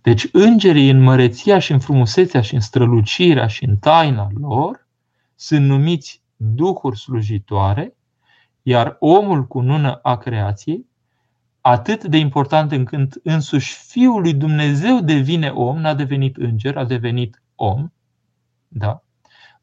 [0.00, 4.88] Deci îngerii în măreția și în frumusețea și în strălucirea și în taina lor
[5.34, 7.96] sunt numiți duhuri slujitoare,
[8.62, 10.86] iar omul cu nună a creației,
[11.60, 17.42] atât de important încât însuși Fiul lui Dumnezeu devine om, n-a devenit înger, a devenit
[17.54, 17.88] om,
[18.68, 19.02] da?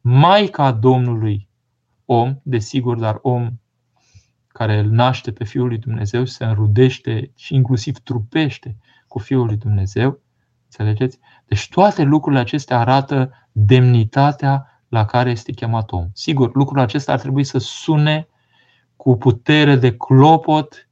[0.00, 1.48] Maica Domnului
[2.04, 3.50] om, desigur, dar om
[4.48, 8.76] care îl naște pe Fiul lui Dumnezeu, se înrudește și inclusiv trupește
[9.08, 10.20] cu Fiul lui Dumnezeu.
[10.64, 11.18] Înțelegeți?
[11.46, 16.08] Deci toate lucrurile acestea arată demnitatea la care este chemat om.
[16.12, 18.28] Sigur, lucrul acesta ar trebui să sune
[18.96, 20.88] cu putere de clopot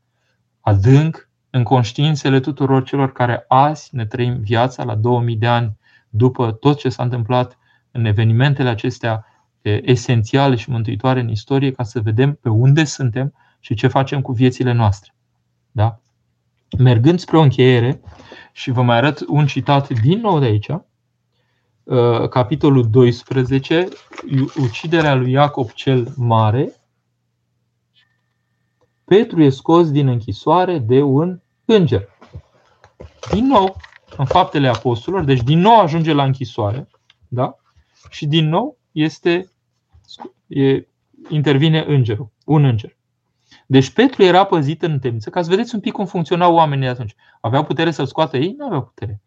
[0.60, 5.76] adânc în conștiințele tuturor celor care azi ne trăim viața la 2000 de ani
[6.08, 7.58] după tot ce s-a întâmplat
[7.90, 9.26] în evenimentele acestea
[9.62, 14.32] esențiale și mântuitoare în istorie ca să vedem pe unde suntem și ce facem cu
[14.32, 15.14] viețile noastre.
[15.70, 16.00] Da?
[16.78, 18.00] Mergând spre o încheiere,
[18.52, 23.88] și vă mai arăt un citat din nou de aici, uh, capitolul 12,
[24.56, 26.72] uciderea lui Iacob cel Mare,
[29.04, 32.08] Petru e scos din închisoare de un înger.
[33.30, 33.76] Din nou,
[34.16, 36.88] în faptele apostolilor, deci din nou ajunge la închisoare,
[37.28, 37.56] da?
[38.10, 39.51] Și din nou este
[40.46, 40.86] e,
[41.28, 42.96] intervine îngerul, un înger.
[43.66, 47.14] Deci Petru era păzit în temniță, ca să vedeți un pic cum funcționau oamenii atunci.
[47.40, 48.54] Aveau putere să-l scoată ei?
[48.58, 49.20] Nu aveau putere.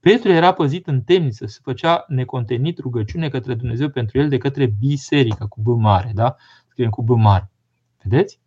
[0.00, 4.66] Petru era păzit în temniță, se făcea necontenit rugăciune către Dumnezeu pentru el de către
[4.78, 6.36] biserică cu B mare, da?
[6.68, 7.50] Scriem cu B mare.
[8.02, 8.40] Vedeți?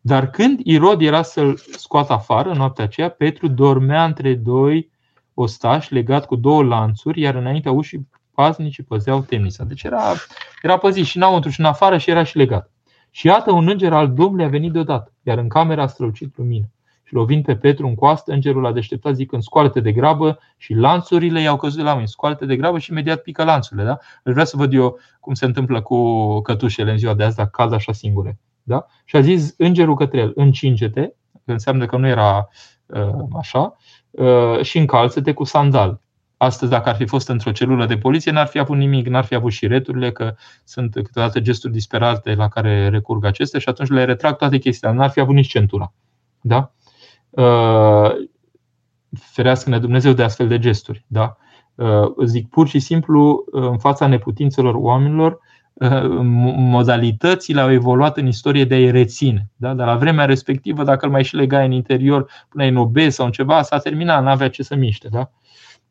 [0.00, 4.90] Dar când Irod era să-l scoată afară, în noaptea aceea, Petru dormea între doi
[5.34, 9.64] ostași legat cu două lanțuri, iar înaintea ușii paznicii păzeau temnița.
[9.64, 10.12] Deci era,
[10.62, 12.70] era păzit și înăuntru și în afară și era și legat.
[13.10, 16.68] Și iată, un înger al Domnului a venit deodată, iar în camera a strălucit lumină.
[17.04, 21.40] Și lovind pe Petru în coastă, îngerul a deșteptat zicând, scoală de grabă și lanțurile
[21.40, 22.08] i-au căzut de la mâini.
[22.08, 23.86] scoală de grabă și imediat pică lanțurile.
[23.86, 23.98] Da?
[24.22, 27.50] Îl vreau să văd eu cum se întâmplă cu cătușele în ziua de azi, dacă
[27.52, 28.38] caz așa singure.
[28.62, 28.86] Da?
[29.04, 31.12] Și a zis îngerul către el, încinge-te,
[31.44, 32.48] că înseamnă că nu era
[32.86, 33.76] uh, așa,
[34.10, 36.00] uh, și încalță-te cu sandal.
[36.36, 39.34] Astăzi, dacă ar fi fost într-o celulă de poliție, n-ar fi avut nimic, n-ar fi
[39.34, 44.36] avut șireturile, că sunt câteodată gesturi disperate la care recurg acestea și atunci le retrag
[44.36, 44.94] toate chestiile.
[44.94, 45.92] N-ar fi avut nici centura.
[46.40, 46.72] Da?
[47.30, 48.10] Uh,
[49.20, 51.04] ferească-ne Dumnezeu de astfel de gesturi.
[51.06, 51.36] Da?
[51.74, 55.38] Uh, zic pur și simplu, în fața neputințelor oamenilor,
[55.72, 56.02] uh,
[56.56, 59.50] modalitățile au evoluat în istorie de a-i reține.
[59.56, 59.74] Da?
[59.74, 63.26] Dar la vremea respectivă, dacă îl mai și legai în interior, până în obez sau
[63.26, 65.08] în ceva, s-a terminat, n-avea ce să miște.
[65.08, 65.30] Da?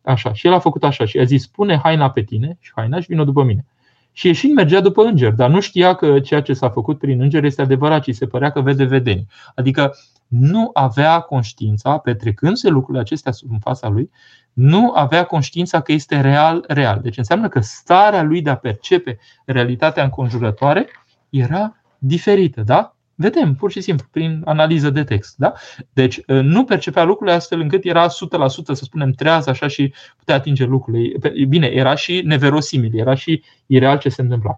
[0.04, 0.34] Așa.
[0.34, 3.08] Și el a făcut așa și a zis, pune haina pe tine și haina și
[3.08, 3.66] vină după mine.
[4.12, 7.44] Și ieșind mergea după înger, dar nu știa că ceea ce s-a făcut prin înger
[7.44, 9.28] este adevărat, ci se părea că vede vedeni.
[9.56, 9.96] Adică
[10.28, 14.10] nu avea conștiința, petrecându-se lucrurile acestea în fața lui,
[14.54, 17.00] nu avea conștiința că este real, real.
[17.02, 20.88] Deci înseamnă că starea lui de a percepe realitatea înconjurătoare
[21.30, 22.62] era diferită.
[22.62, 22.93] Da?
[23.16, 25.38] Vedem, pur și simplu, prin analiză de text.
[25.38, 25.54] Da?
[25.94, 28.10] Deci uh, nu percepea lucrurile astfel încât era 100%,
[28.48, 31.34] să spunem, treaz așa și putea atinge lucrurile.
[31.48, 34.54] Bine, era și neverosimil, era și ireal ce se întâmpla.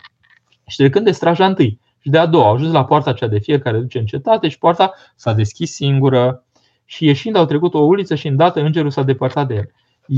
[0.68, 3.40] Și trecând de straja întâi și de a doua, au ajuns la poarta cea de
[3.40, 6.44] fier care duce în cetate și poarta s-a deschis singură
[6.86, 9.72] și ieșind au trecut o uliță și îndată îngerul s-a depărtat de el.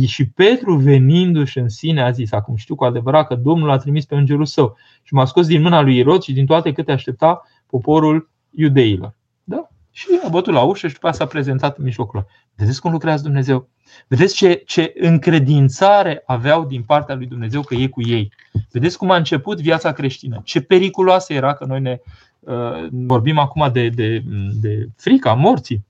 [0.08, 4.06] Și Petru venindu-și în sine a zis, acum știu cu adevărat că Domnul a trimis
[4.06, 7.42] pe îngerul său și m-a scos din mâna lui Irod și din toate câte aștepta
[7.70, 9.16] poporul iudeilor.
[9.44, 9.68] Da?
[9.92, 12.28] Și a bătut la ușă și după s-a prezentat în mijlocul lor.
[12.56, 13.70] Vedeți cum lucrează Dumnezeu?
[14.08, 18.32] Vedeți ce, ce încredințare aveau din partea lui Dumnezeu că e cu ei.
[18.72, 20.42] Vedeți cum a început viața creștină.
[20.44, 22.00] Ce periculoasă era că noi ne
[22.40, 24.24] uh, vorbim acum de, de,
[24.62, 25.86] de frica morții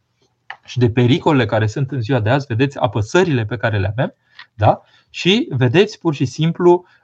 [0.65, 2.45] și de pericolele care sunt în ziua de azi.
[2.47, 4.13] Vedeți apăsările pe care le avem.
[4.53, 4.81] Da?
[5.09, 6.96] Și vedeți pur și simplu Uh,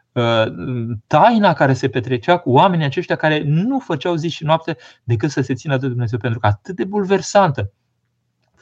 [1.07, 5.41] taina care se petrecea cu oamenii aceștia care nu făceau zi și noapte decât să
[5.41, 7.71] se țină de Dumnezeu, pentru că atât de bulversantă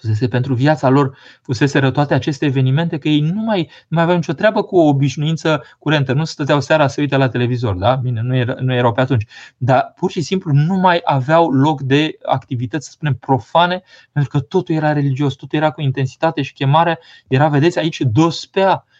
[0.01, 4.17] fusese pentru viața lor, fusese toate aceste evenimente, că ei nu mai, nu mai aveau
[4.17, 6.13] nicio treabă cu o obișnuință curentă.
[6.13, 7.95] Nu stăteau seara să uite la televizor, da?
[7.95, 9.25] Bine, nu, era, nu erau pe atunci.
[9.57, 14.45] Dar pur și simplu nu mai aveau loc de activități, să spunem, profane, pentru că
[14.45, 18.90] totul era religios, totul era cu intensitate și chemarea era, vedeți, aici dospea Uh,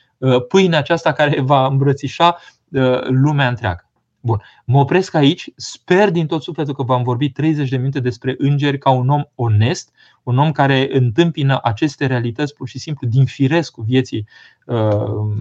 [0.48, 2.38] pâinea aceasta care va îmbrățișa
[2.70, 3.86] uh, lumea întreagă.
[4.20, 4.42] Bun.
[4.66, 5.50] Mă opresc aici.
[5.56, 9.24] Sper din tot sufletul că v-am vorbit 30 de minute despre îngeri ca un om
[9.36, 9.92] onest,
[10.24, 14.28] un om care întâmpină aceste realități pur și simplu din firescul vieții,
[14.66, 15.34] uh,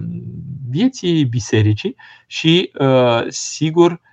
[0.69, 1.95] vieții bisericii
[2.27, 2.71] și,
[3.27, 4.10] sigur, Ehm,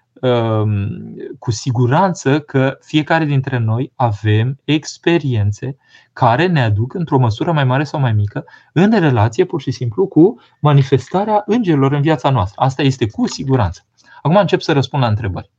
[1.39, 5.77] cu siguranță că fiecare dintre noi avem experiențe
[6.13, 10.07] care ne aduc într-o măsură mai mare sau mai mică în relație pur și simplu
[10.07, 12.63] cu manifestarea îngerilor în viața noastră.
[12.65, 13.87] Asta este cu siguranță.
[14.23, 15.51] Acum încep să răspund la întrebări.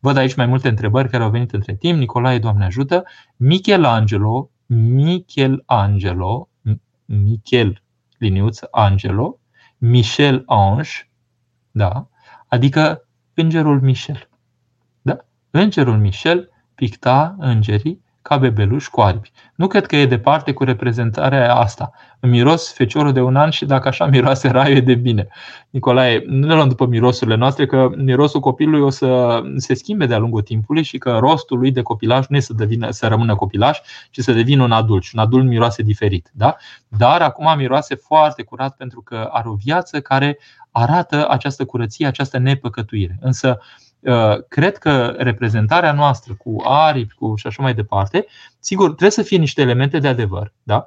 [0.00, 1.98] Văd aici mai multe întrebări care au venit între timp.
[1.98, 3.04] Nicolae, Doamne ajută.
[3.36, 6.48] Michelangelo, Michelangelo,
[7.04, 7.82] Michel
[8.18, 9.38] liniuț Angelo,
[9.78, 10.90] Michel Ange,
[11.70, 12.08] da?
[12.48, 14.28] Adică Îngerul Michel.
[15.02, 15.16] Da?
[15.50, 19.32] Îngerul Michel picta îngerii ca bebeluși cu aripi.
[19.54, 21.92] Nu cred că e departe cu reprezentarea asta.
[22.20, 25.28] Îmi miros feciorul de un an și dacă așa miroase raiul e de bine.
[25.70, 30.18] Nicolae, nu ne luăm după mirosurile noastre, că mirosul copilului o să se schimbe de-a
[30.18, 33.78] lungul timpului și că rostul lui de copilaj nu e să, devină, să rămână copilaj,
[34.10, 35.02] ci să devină un adult.
[35.02, 36.30] Și un adult miroase diferit.
[36.32, 36.56] Da?
[36.88, 40.38] Dar acum miroase foarte curat pentru că are o viață care
[40.70, 43.18] arată această curăție, această nepăcătuire.
[43.20, 43.83] Însă, uh,
[44.48, 48.26] cred că reprezentarea noastră cu aripi cu și așa mai departe,
[48.58, 50.86] sigur, trebuie să fie niște elemente de adevăr, da?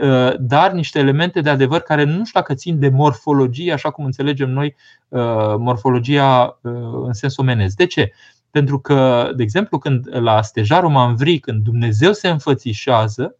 [0.00, 4.04] Uh, dar niște elemente de adevăr care nu știu dacă țin de morfologie, așa cum
[4.04, 4.76] înțelegem noi
[5.08, 6.58] uh, morfologia
[7.04, 7.76] în sens omenesc.
[7.76, 8.12] De ce?
[8.50, 13.36] Pentru că, de exemplu, când la stejarul Manvri, când Dumnezeu se înfățișează,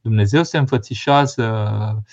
[0.00, 2.04] Dumnezeu se înfățișează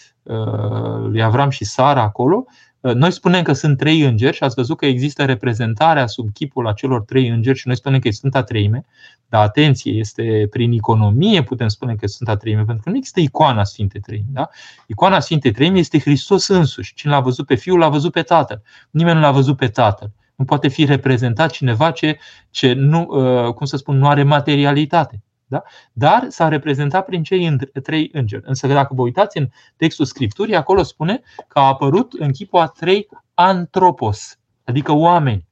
[0.99, 2.45] lui Avram și Sara acolo,
[2.91, 7.02] noi spunem că sunt trei îngeri și ați văzut că există reprezentarea sub chipul acelor
[7.02, 8.86] trei îngeri și noi spunem că e Sfânta Treime.
[9.30, 13.19] Dar atenție, este prin economie putem spune că e Sfânta Treime, pentru că nu există
[13.19, 14.28] icoana Sfinte Treime.
[14.32, 14.50] Da?
[14.88, 16.93] Icoana Sfinte Treime este Hristos însuși.
[16.93, 18.62] Cine l-a văzut pe Fiul, l-a văzut pe Tatăl.
[18.89, 20.12] Nimeni nu l-a văzut pe Tatăl.
[20.36, 22.17] Nu poate fi reprezentat cineva ce,
[22.50, 25.22] ce nu, uh, cum să spun, nu are materialitate.
[25.53, 25.63] Da?
[25.91, 28.43] Dar s-a reprezentat prin cei trei îngeri.
[28.45, 32.67] Însă dacă vă uitați în textul Scripturii, acolo spune că a apărut în chipul a
[32.67, 35.47] trei antropos, adică oameni.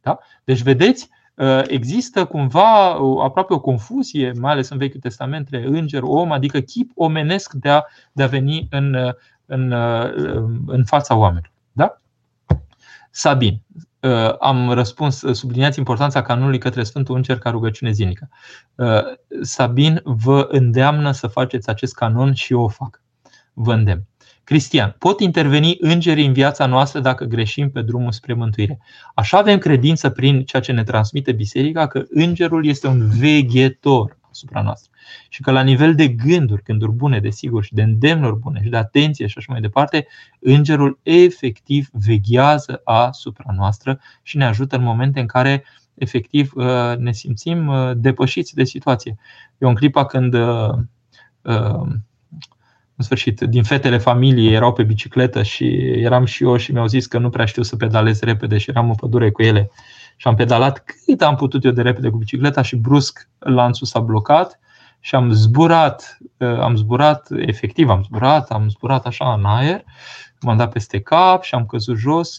[0.00, 0.18] Da?
[0.44, 2.90] Deci vedeți, ă, există cumva
[3.22, 7.68] aproape o confuzie, mai ales în Vechiul Testament, între înger, om, adică chip omenesc de
[7.68, 8.94] a, de a veni în,
[9.46, 9.72] în,
[10.66, 11.52] în fața oamenilor.
[11.72, 12.00] Da?
[13.10, 13.62] Sabin.
[14.02, 18.28] Uh, am răspuns, uh, subliniați importanța canonului către Sfântul Înger ca rugăciune zilnică.
[18.74, 18.86] Uh,
[19.40, 23.02] Sabin vă îndeamnă să faceți acest canon și eu o fac.
[23.52, 24.06] Vă îndemn.
[24.44, 28.80] Cristian, pot interveni îngerii în viața noastră dacă greșim pe drumul spre mântuire.
[29.14, 34.62] Așa avem credință prin ceea ce ne transmite biserica că îngerul este un veghetor asupra
[34.62, 34.90] noastră.
[35.28, 38.76] Și că la nivel de gânduri, gânduri bune, desigur, și de îndemnuri bune și de
[38.76, 40.06] atenție și așa mai departe,
[40.38, 45.64] îngerul efectiv veghează asupra noastră și ne ajută în momente în care
[45.94, 49.16] efectiv uh, ne simțim uh, depășiți de situație.
[49.58, 50.74] E un clipa când uh,
[52.96, 57.06] în sfârșit, din fetele familiei erau pe bicicletă și eram și eu și mi-au zis
[57.06, 59.70] că nu prea știu să pedalez repede și eram în pădure cu ele
[60.16, 64.00] și am pedalat cât am putut eu de repede cu bicicleta și brusc lanțul s-a
[64.00, 64.58] blocat
[65.00, 69.84] și am zburat, am zburat, efectiv am zburat, am zburat așa în aer
[70.46, 72.36] m-am dat peste cap și am căzut jos.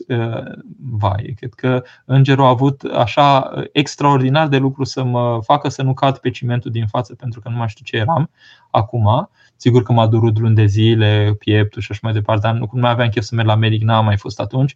[0.91, 5.93] Vai, cred că îngerul a avut așa extraordinar de lucru să mă facă să nu
[5.93, 8.29] cad pe cimentul din față pentru că nu mai știu ce eram
[8.71, 9.29] acum.
[9.55, 12.91] Sigur că m-a durut luni de zile, pieptul și așa mai departe, dar nu mai
[12.91, 14.75] aveam chef să merg la medic, n-am mai fost atunci.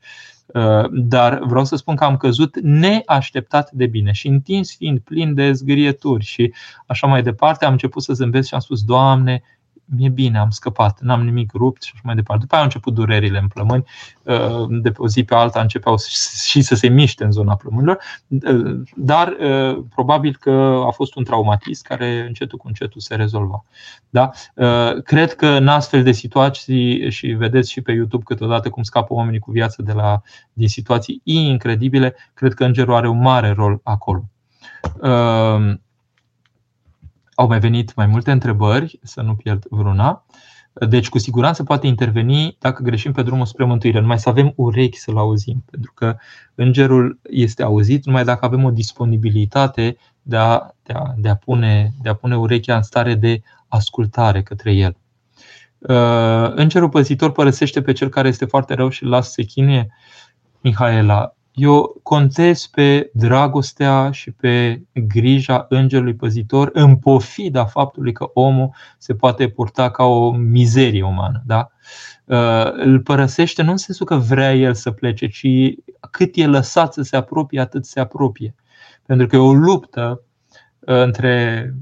[0.92, 5.52] Dar vreau să spun că am căzut neașteptat de bine și întins fiind plin de
[5.52, 6.54] zgârieturi și
[6.86, 9.42] așa mai departe, am început să zâmbesc și am spus, Doamne,
[9.96, 12.42] mi-e bine, am scăpat, n-am nimic rupt și așa mai departe.
[12.42, 13.84] După aia au început durerile în plămâni,
[14.24, 15.98] uh, de pe o zi pe alta începeau
[16.46, 21.24] și să se miște în zona plămânilor, uh, dar uh, probabil că a fost un
[21.24, 23.64] traumatism care încetul cu încetul se rezolva.
[24.10, 24.30] Da?
[25.04, 29.40] Cred că în astfel de situații, și vedeți și pe YouTube câteodată cum scapă oamenii
[29.40, 30.22] cu viață de la,
[30.54, 34.24] din situații incredibile, cred că îngerul are un mare rol acolo.
[37.40, 40.26] Au mai venit mai multe întrebări, să nu pierd vreuna.
[40.74, 44.98] Deci, cu siguranță poate interveni dacă greșim pe drumul spre mântuire, numai să avem urechi
[44.98, 46.16] să-l auzim, pentru că
[46.56, 51.94] îngerul este auzit numai dacă avem o disponibilitate de a, de a, de a, pune,
[52.02, 54.98] de a pune urechea în stare de ascultare către el.
[55.78, 59.94] Uh, îngerul păzitor părăsește pe cel care este foarte rău și îl lasă să chinuie.
[60.62, 68.74] Mihaela, eu contez pe dragostea și pe grija îngerului păzitor în pofida faptului că omul
[68.98, 71.44] se poate purta ca o mizerie umană.
[71.46, 71.70] Da?
[72.26, 75.48] Uh, îl părăsește nu în sensul că vrea el să plece, ci
[76.12, 78.56] cât e lăsat să se apropie, atât se apropie.
[79.06, 80.22] Pentru că e o luptă
[80.80, 81.74] uh, între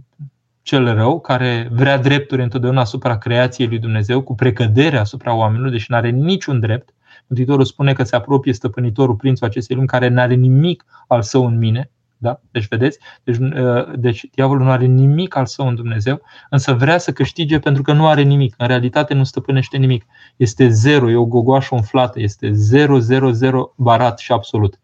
[0.61, 5.91] cel rău, care vrea drepturi întotdeauna asupra creației lui Dumnezeu, cu precădere asupra oamenilor, deși
[5.91, 6.94] nu are niciun drept,
[7.27, 11.45] Mântuitorul spune că se apropie stăpânitorul, prințul acestei lumi, care nu are nimic al său
[11.45, 11.89] în mine.
[12.17, 12.39] Da?
[12.51, 12.99] Deci, vedeți?
[13.23, 17.59] Deci, uh, deci, diavolul nu are nimic al său în Dumnezeu, însă vrea să câștige
[17.59, 18.55] pentru că nu are nimic.
[18.57, 20.05] În realitate nu stăpânește nimic.
[20.35, 24.79] Este zero, e o gogoașă umflată, este zero, zero, zero barat și absolut.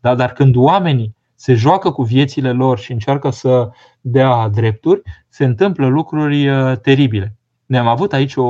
[0.00, 0.14] Da?
[0.14, 3.70] Dar când oamenii se joacă cu viețile lor și încearcă să
[4.00, 7.36] dea drepturi, se întâmplă lucruri uh, teribile.
[7.66, 8.44] Ne-am avut aici o,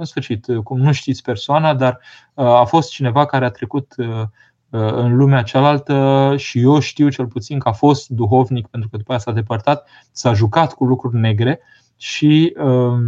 [0.00, 2.00] în sfârșit, cum nu știți persoana, dar
[2.34, 7.08] uh, a fost cineva care a trecut uh, uh, în lumea cealaltă și eu știu
[7.08, 10.84] cel puțin că a fost duhovnic pentru că după aia s-a depărtat, s-a jucat cu
[10.84, 11.60] lucruri negre
[11.96, 13.02] și, um,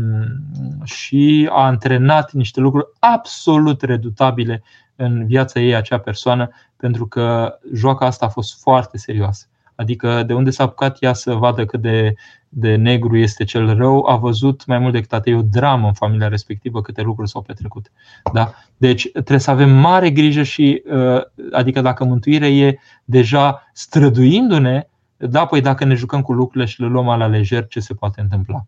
[0.84, 4.62] și a antrenat niște lucruri absolut redutabile
[4.96, 9.46] în viața ei acea persoană pentru că joaca asta a fost foarte serioasă.
[9.82, 12.14] Adică de unde s-a apucat ea să vadă cât de,
[12.48, 16.28] de negru este cel rău, a văzut mai mult decât atât o dramă în familia
[16.28, 17.90] respectivă, câte lucruri s-au petrecut.
[18.32, 18.54] Da?
[18.76, 21.20] Deci trebuie să avem mare grijă și, uh,
[21.52, 26.86] adică dacă mântuirea e deja străduindu-ne, da, păi dacă ne jucăm cu lucrurile și le
[26.86, 28.66] luăm la lejer, ce se poate întâmpla?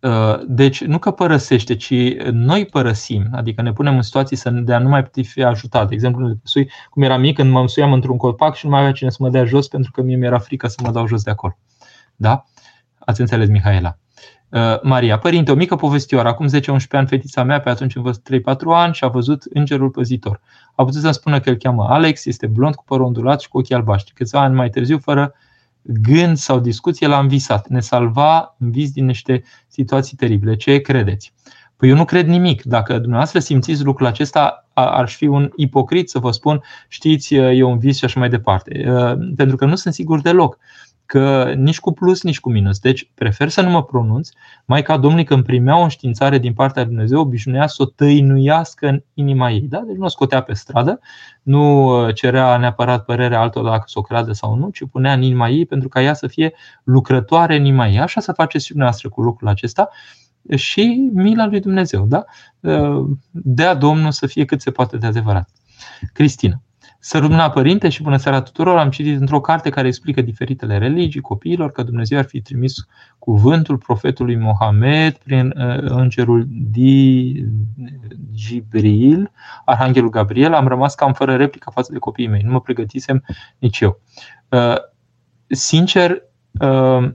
[0.00, 1.94] Uh, deci nu că părăsește, ci
[2.30, 5.88] noi părăsim, adică ne punem în situații să de a nu mai putea fi ajutat.
[5.88, 8.92] De exemplu, sui, cum era mic, când mă însuiam într-un copac și nu mai avea
[8.92, 11.30] cine să mă dea jos pentru că mie mi-era frică să mă dau jos de
[11.30, 11.58] acolo.
[12.16, 12.44] Da?
[12.98, 13.98] Ați înțeles, Mihaela.
[14.48, 16.28] Uh, Maria, părinte, o mică povestioară.
[16.28, 16.50] Acum 10-11
[16.90, 20.40] ani, fetița mea, pe atunci în vârstă 3-4 ani, și a văzut îngerul păzitor.
[20.74, 23.58] A putut să-mi spună că îl cheamă Alex, este blond cu părul ondulat și cu
[23.58, 24.14] ochii albaștri.
[24.14, 25.34] Câțiva ani mai târziu, fără
[25.88, 27.68] gând sau discuție, l-am visat.
[27.68, 30.56] Ne salva în vis din niște situații teribile.
[30.56, 31.32] Ce credeți?
[31.76, 32.62] Păi eu nu cred nimic.
[32.62, 37.78] Dacă dumneavoastră simțiți lucrul acesta, ar fi un ipocrit să vă spun, știți, e un
[37.78, 38.92] vis și așa mai departe.
[39.36, 40.58] Pentru că nu sunt sigur deloc
[41.08, 42.78] că nici cu plus, nici cu minus.
[42.78, 44.28] Deci prefer să nu mă pronunț.
[44.64, 49.02] Maica Domnului când primea o înștiințare din partea lui Dumnezeu, obișnuia să o tăinuiască în
[49.14, 49.60] inima ei.
[49.60, 49.78] Da?
[49.78, 51.00] Deci nu o scotea pe stradă,
[51.42, 55.22] nu uh, cerea neapărat părerea altora dacă să o creadă sau nu, ci punea în
[55.22, 56.52] inima ei pentru ca ea să fie
[56.84, 57.98] lucrătoare în inima ei.
[57.98, 59.88] Așa să faceți și dumneavoastră cu lucrul acesta
[60.56, 62.06] și mila lui Dumnezeu.
[62.06, 62.24] Da?
[62.60, 65.50] Uh, dea Domnul să fie cât se poate de adevărat.
[66.12, 66.62] Cristina.
[67.00, 68.76] Să rămână părinte și bună seara tuturor.
[68.78, 72.74] Am citit într-o carte care explică diferitele religii copiilor că Dumnezeu ar fi trimis
[73.18, 77.44] cuvântul profetului Mohamed prin uh, îngerul Di
[78.32, 79.30] Gibril,
[79.64, 80.54] Arhanghelul Gabriel.
[80.54, 82.42] Am rămas cam fără replică față de copiii mei.
[82.42, 83.24] Nu mă pregătisem
[83.58, 84.00] nici eu.
[84.48, 84.76] Uh,
[85.46, 86.22] sincer,
[86.60, 87.10] uh,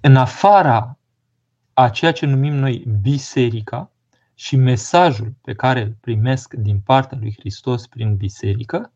[0.00, 0.98] în afara
[1.74, 3.89] a ceea ce numim noi biserica,
[4.40, 8.92] și mesajul pe care îl primesc din partea lui Hristos prin biserică,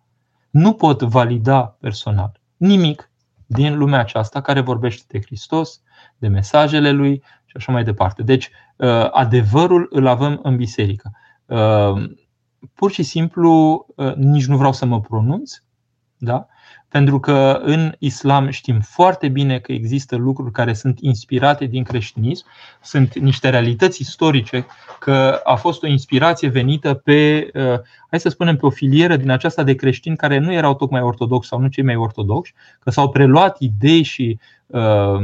[0.51, 3.11] nu pot valida personal nimic
[3.47, 5.83] din lumea aceasta care vorbește de Hristos,
[6.19, 8.23] de mesajele lui și așa mai departe.
[8.23, 11.11] Deci, uh, adevărul îl avem în biserică.
[11.47, 12.11] Uh,
[12.75, 15.53] pur și simplu, uh, nici nu vreau să mă pronunț,
[16.17, 16.47] Da?
[16.95, 22.47] Pentru că în islam știm foarte bine că există lucruri care sunt inspirate din creștinism,
[22.83, 24.67] sunt niște realități istorice,
[24.99, 27.81] că a fost o inspirație venită pe, uh,
[28.11, 31.49] hai să spunem, pe o filieră din aceasta de creștini care nu erau tocmai ortodoxi
[31.49, 35.19] sau nu cei mai ortodoxi, că s-au preluat idei și uh,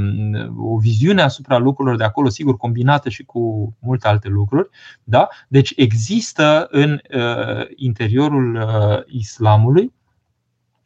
[0.56, 4.68] o viziune asupra lucrurilor de acolo, sigur, combinată și cu multe alte lucruri.
[5.04, 5.28] Da?
[5.48, 9.92] Deci există în uh, interiorul uh, islamului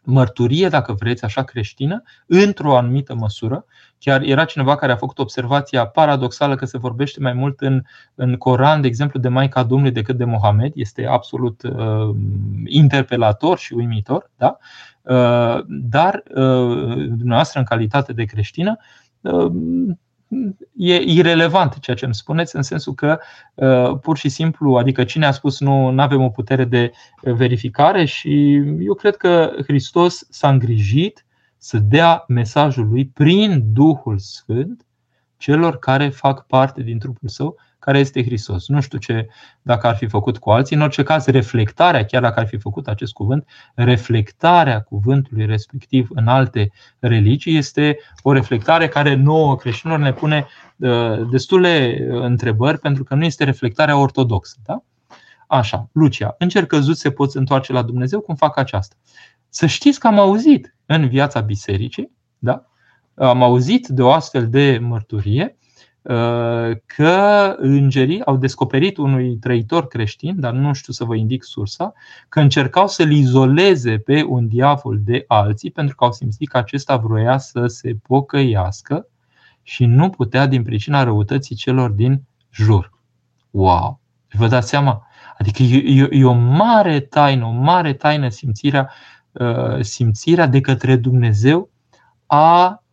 [0.05, 3.65] mărturie, dacă vreți, așa creștină, într-o anumită măsură.
[3.99, 7.83] Chiar era cineva care a făcut observația paradoxală că se vorbește mai mult în,
[8.15, 10.73] în Coran, de exemplu, de Maica Domnului decât de Mohamed.
[10.75, 12.17] Este absolut uh,
[12.65, 14.31] interpelator și uimitor.
[14.37, 14.57] Da?
[15.03, 18.77] Uh, dar uh, dumneavoastră, în calitate de creștină,
[19.21, 19.53] uh,
[20.77, 23.19] e irelevant ceea ce îmi spuneți, în sensul că
[23.55, 28.55] uh, pur și simplu, adică cine a spus nu avem o putere de verificare și
[28.81, 31.25] eu cred că Hristos s-a îngrijit
[31.59, 34.87] să dea mesajul lui prin Duhul Sfânt
[35.37, 38.69] celor care fac parte din trupul său care este Hristos.
[38.69, 39.29] Nu știu ce
[39.63, 40.77] dacă ar fi făcut cu alții.
[40.77, 46.29] În orice caz, reflectarea, chiar dacă ar fi făcut acest cuvânt, reflectarea cuvântului respectiv în
[46.29, 53.15] alte religii este o reflectare care nouă creștinilor ne pune uh, destule întrebări pentru că
[53.15, 54.57] nu este reflectarea ortodoxă.
[54.67, 54.83] Da?
[55.47, 58.95] Așa, Lucia, în cer căzut se poți întoarce la Dumnezeu, cum fac aceasta?
[59.49, 62.67] Să știți că am auzit în viața bisericii, da?
[63.15, 65.57] am auzit de o astfel de mărturie
[66.87, 71.93] că îngerii au descoperit unui trăitor creștin, dar nu știu să vă indic sursa,
[72.29, 76.97] că încercau să-l izoleze pe un diavol de alții pentru că au simțit că acesta
[76.97, 79.09] vroia să se pocăiască
[79.63, 82.93] și nu putea din pricina răutății celor din jur.
[83.51, 84.01] Wow!
[84.31, 85.07] Vă dați seama?
[85.39, 88.91] Adică e, e o mare taină, o mare taină simțirea,
[89.81, 91.71] simțirea de către Dumnezeu
[92.27, 92.84] a Uh,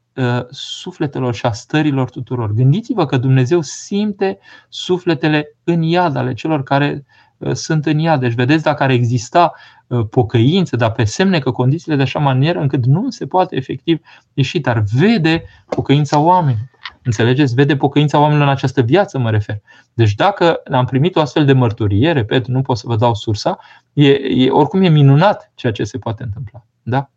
[0.49, 2.53] sufletelor și a stărilor tuturor.
[2.53, 4.39] Gândiți-vă că Dumnezeu simte
[4.70, 7.05] sufletele în iad ale celor care
[7.38, 8.20] uh, sunt în iad.
[8.20, 9.53] Deci vedeți dacă ar exista
[9.88, 13.99] uh, pocăință, dar pe semne că condițiile de așa manieră încât nu se poate efectiv
[14.34, 16.70] ieși, dar vede pocăința oamenilor.
[17.03, 17.55] Înțelegeți?
[17.55, 19.62] Vede pocăința oamenilor în această viață, mă refer.
[19.93, 23.59] Deci dacă am primit o astfel de mărturie, repet, nu pot să vă dau sursa,
[23.93, 26.66] e, e, oricum e minunat ceea ce se poate întâmpla.
[26.84, 27.09] Da?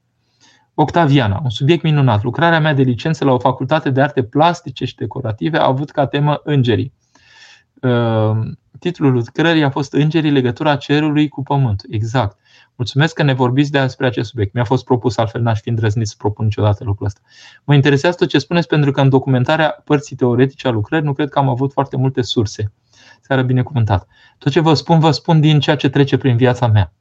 [0.74, 2.22] Octaviana, un subiect minunat.
[2.22, 6.06] Lucrarea mea de licență la o facultate de arte plastice și decorative a avut ca
[6.06, 6.92] temă îngerii.
[7.80, 11.88] Ehm, titlul lucrării a fost Îngerii, legătura cerului cu pământul.
[11.92, 12.38] Exact.
[12.76, 14.54] Mulțumesc că ne vorbiți despre acest subiect.
[14.54, 17.20] Mi-a fost propus, altfel n-aș fi îndrăznit să propun niciodată lucrul ăsta.
[17.64, 21.28] Mă interesează tot ce spuneți, pentru că în documentarea părții teoretice a lucrării nu cred
[21.28, 22.72] că am avut foarte multe surse.
[23.20, 24.06] Seară binecuvântat.
[24.38, 26.92] Tot ce vă spun, vă spun din ceea ce trece prin viața mea.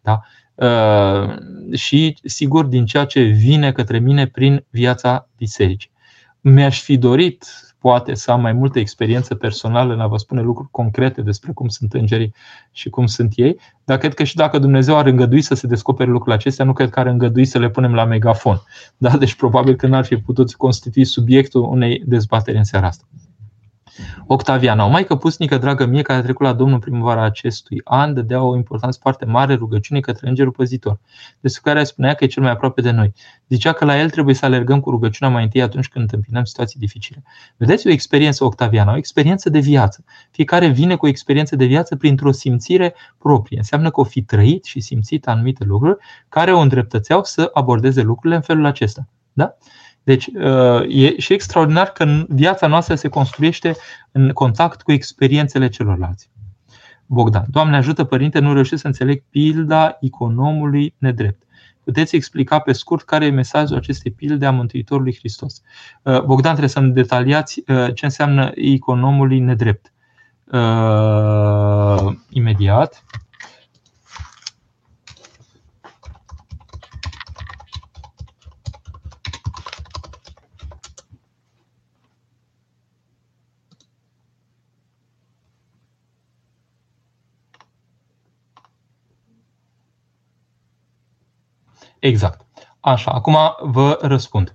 [0.00, 0.20] Da?
[0.56, 1.36] Uh,
[1.72, 5.90] și, sigur, din ceea ce vine către mine prin viața bisericii.
[6.40, 7.44] Mi-aș fi dorit,
[7.78, 11.68] poate, să am mai multă experiență personală în a vă spune lucruri concrete despre cum
[11.68, 12.34] sunt îngerii
[12.72, 16.10] și cum sunt ei, dar cred că și dacă Dumnezeu ar îngădui să se descopere
[16.10, 18.62] lucrurile acestea, nu cred că ar îngădui să le punem la megafon.
[18.96, 19.16] Da?
[19.16, 23.04] Deci probabil că n-ar fi putut constitui subiectul unei dezbateri în seara asta.
[24.26, 28.42] Octaviana, o maică pusnică, dragă mie, care a trecut la Domnul primăvara acestui an, dădea
[28.42, 30.98] o importanță foarte mare rugăciune către Îngerul Păzitor,
[31.40, 33.12] despre care spunea că e cel mai aproape de noi.
[33.48, 36.80] Zicea că la el trebuie să alergăm cu rugăciunea mai întâi atunci când întâmpinăm situații
[36.80, 37.22] dificile.
[37.56, 40.04] Vedeți o experiență Octaviana, o experiență de viață.
[40.30, 43.58] Fiecare vine cu o experiență de viață printr-o simțire proprie.
[43.58, 45.96] Înseamnă că o fi trăit și simțit anumite lucruri
[46.28, 49.06] care o îndreptățeau să abordeze lucrurile în felul acesta.
[49.32, 49.56] Da?
[50.06, 53.76] Deci uh, e și extraordinar că viața noastră se construiește
[54.12, 56.30] în contact cu experiențele celorlalți.
[57.06, 61.42] Bogdan, Doamne ajută, Părinte, nu reușesc să înțeleg pilda economului nedrept.
[61.84, 65.62] Puteți explica pe scurt care e mesajul acestei pilde a Mântuitorului Hristos.
[66.02, 69.92] Uh, Bogdan, trebuie să-mi detaliați uh, ce înseamnă economului nedrept.
[72.28, 73.04] Imediat.
[92.06, 92.46] Exact.
[92.80, 94.54] Așa, acum vă răspund.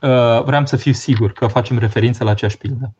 [0.00, 2.94] Uh, vreau să fiu sigur că facem referință la aceeași pildă.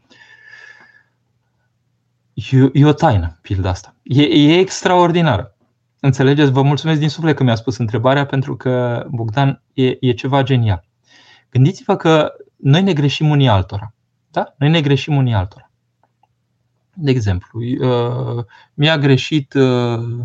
[2.33, 3.95] E, e o taină, pilda asta.
[4.03, 5.57] E, e extraordinară.
[6.01, 6.51] Înțelegeți?
[6.51, 10.85] Vă mulțumesc din suflet că mi-a spus întrebarea, pentru că, Bogdan, e, e ceva genial.
[11.51, 13.95] Gândiți-vă că noi ne greșim unii altora.
[14.31, 14.55] Da?
[14.57, 15.71] Noi ne greșim unii altora.
[16.95, 18.45] De exemplu, uh,
[18.75, 20.23] mi-a greșit uh,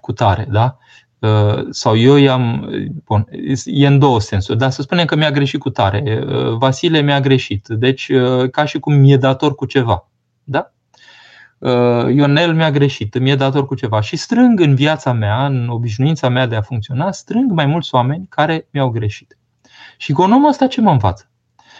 [0.00, 0.78] cu tare, da?
[1.18, 2.70] Uh, sau eu i-am.
[3.04, 3.28] Bun,
[3.64, 6.24] e în două sensuri, dar să spunem că mi-a greșit cu tare.
[6.26, 7.66] Uh, Vasile mi-a greșit.
[7.68, 10.08] Deci, uh, ca și cum mi-e dator cu ceva.
[10.44, 10.72] Da?
[12.10, 14.00] Ionel mi-a greșit, mi-e dator cu ceva.
[14.00, 18.26] Și strâng în viața mea, în obișnuința mea de a funcționa, strâng mai mulți oameni
[18.28, 19.38] care mi-au greșit.
[19.96, 21.30] Și economul ăsta ce mă învață?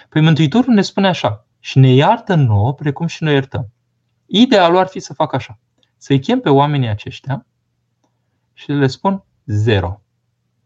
[0.08, 3.68] Păi Mântuitorul ne spune așa, și ne iartă nouă precum și noi iertăm.
[4.26, 5.58] Idealul ar fi să fac așa,
[5.96, 7.46] să-i chem pe oamenii aceștia
[8.52, 10.02] și le spun zero.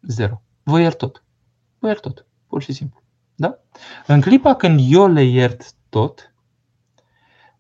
[0.02, 0.42] Zero.
[0.62, 1.24] Vă iert tot.
[1.78, 2.26] Vă iert tot.
[2.46, 3.02] Pur și simplu.
[3.34, 3.58] Da?
[4.06, 6.34] În clipa când eu le iert tot,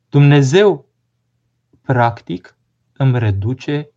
[0.08, 0.88] Dumnezeu
[1.82, 2.56] practic
[2.92, 3.90] îmi reduce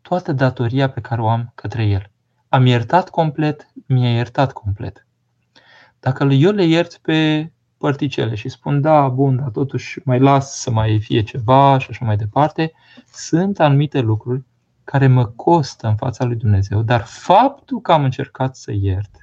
[0.00, 2.10] toată datoria pe care o am către El.
[2.48, 5.06] Am iertat complet, mi-a iertat complet.
[6.00, 10.70] Dacă eu le iert pe părticele și spun da, bun, dar totuși mai las să
[10.70, 12.72] mai fie ceva și așa mai departe,
[13.12, 14.44] sunt anumite lucruri
[14.84, 19.22] care mă costă în fața lui Dumnezeu, dar faptul că am încercat să iert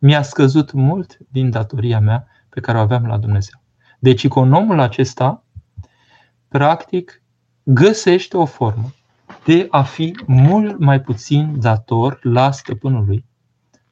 [0.00, 3.60] mi-a scăzut mult din datoria mea pe care o aveam la Dumnezeu.
[3.98, 5.44] Deci economul acesta,
[6.48, 7.22] practic,
[7.62, 8.92] găsește o formă
[9.44, 13.24] de a fi mult mai puțin dator la stăpânul lui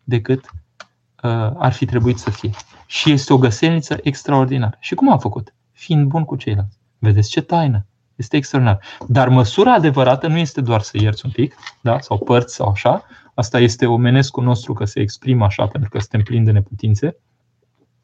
[0.05, 2.51] decât uh, ar fi trebuit să fie.
[2.87, 4.77] Și este o găselniță extraordinară.
[4.81, 5.55] Și cum a făcut?
[5.73, 6.79] Fiind bun cu ceilalți.
[6.99, 7.87] Vedeți ce taină!
[8.19, 8.83] Este extraordinar.
[9.07, 12.01] Dar măsura adevărată nu este doar să ierți un pic, da?
[12.01, 13.05] sau părți sau așa.
[13.35, 17.17] Asta este omenescul nostru că se exprimă așa pentru că suntem plini de neputințe.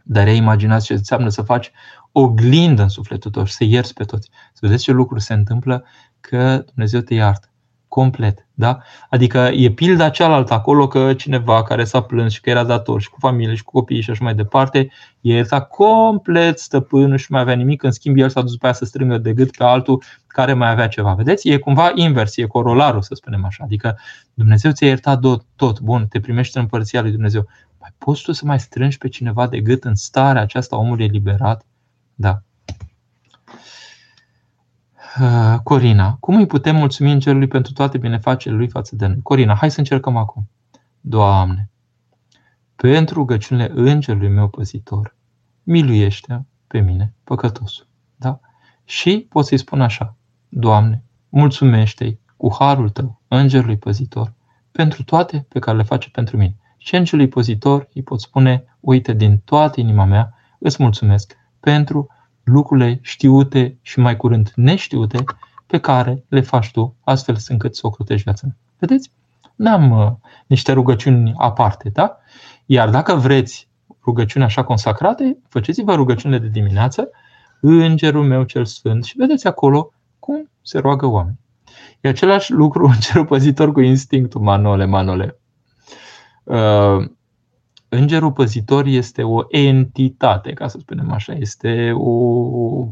[0.03, 1.71] Dar ei imaginați ce înseamnă să faci
[2.13, 4.31] oglindă în sufletul tău și să ierți pe toți.
[4.53, 5.85] Să vedeți ce lucruri se întâmplă
[6.21, 7.49] că Dumnezeu te iartă
[7.95, 8.47] complet.
[8.55, 8.79] Da?
[9.11, 13.11] Adică e pilda cealaltă acolo că cineva care s-a plâns și că era dator și
[13.11, 14.79] cu familie și cu copii și așa mai departe,
[15.21, 18.65] e iertat complet stăpânul și nu mai avea nimic, în schimb el s-a dus pe
[18.65, 21.15] aia să strângă de gât pe altul care mai avea ceva.
[21.15, 21.49] Vedeți?
[21.49, 23.65] E cumva invers, e corolarul, să spunem așa.
[23.65, 23.99] Adică
[24.35, 27.47] Dumnezeu ți-a iertat tot, tot, bun, te primește în împărția lui Dumnezeu.
[27.81, 31.05] Mai poți tu să mai strângi pe cineva de gât în starea aceasta, omul e
[31.05, 31.65] liberat?
[32.15, 32.43] Da.
[35.21, 39.23] Uh, Corina, cum îi putem mulțumi Îngerului pentru toate binefacerile lui față de noi?
[39.23, 40.51] Corina, hai să încercăm acum.
[41.01, 41.71] Doamne,
[42.77, 45.17] pentru rugăciunile Îngerului meu păzitor,
[45.63, 47.87] miluiește pe mine, păcătosul.
[48.17, 48.41] Da?
[48.85, 50.17] Și pot să-i spun așa,
[50.49, 54.33] Doamne, mulțumește-i cu harul tău, Îngerului păzitor,
[54.73, 56.57] pentru toate pe care le face pentru mine.
[56.77, 62.14] Și Îngerului păzitor îi pot spune, uite, din toată inima mea, îți mulțumesc pentru
[62.45, 65.25] lucrurile știute și mai curând neștiute
[65.67, 68.57] pe care le faci tu, astfel încât să ocrotești viața mea.
[68.79, 69.11] Vedeți?
[69.55, 70.13] N-am uh,
[70.47, 72.17] niște rugăciuni aparte, da?
[72.67, 73.69] Iar dacă vreți
[74.05, 77.11] rugăciuni așa consacrate, faceți-vă rugăciunile de dimineață,
[77.67, 81.39] Îngerul meu cel sfânt și vedeți acolo cum se roagă oameni.
[82.01, 85.39] E același lucru în cerul păzitor cu instinctul, Manole, Manole.
[86.43, 87.11] Uh,
[87.95, 92.89] Îngerul păzitor este o entitate, ca să spunem așa, este o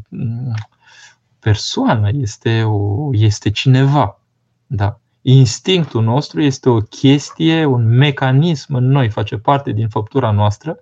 [1.39, 4.19] persoană, este, o, este cineva.
[4.67, 4.99] Da.
[5.21, 10.77] Instinctul nostru este o chestie, un mecanism în noi, face parte din făptura noastră,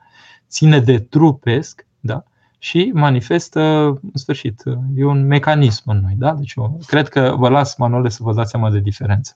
[0.50, 2.24] ține de trupesc da?
[2.60, 3.62] și manifestă,
[4.02, 4.64] în sfârșit,
[4.96, 6.14] e un mecanism în noi.
[6.18, 6.34] Da?
[6.34, 9.36] Deci eu cred că vă las, Manole, să vă dați seama de diferență.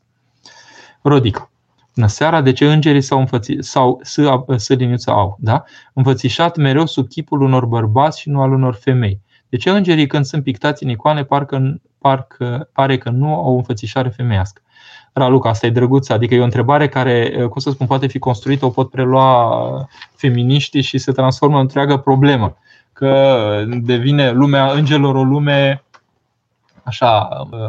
[1.01, 1.49] Rodica.
[1.96, 5.64] Bună seara, de ce îngerii s-au înfățit, sau să liniuță au, da?
[5.93, 9.22] înfățișat mereu sub chipul unor bărbați și nu al unor femei?
[9.50, 13.56] De ce îngerii când sunt pictați în icoane parcă, parcă, pare că nu au o
[13.56, 14.62] înfățișare femeiască?
[15.14, 18.66] Raluca, asta e drăguță, adică e o întrebare care, cum să spun, poate fi construită,
[18.66, 22.58] o pot prelua feminiștii și se transformă în întreagă problemă.
[22.93, 25.84] Că devine lumea îngelor o lume
[26.84, 27.20] așa,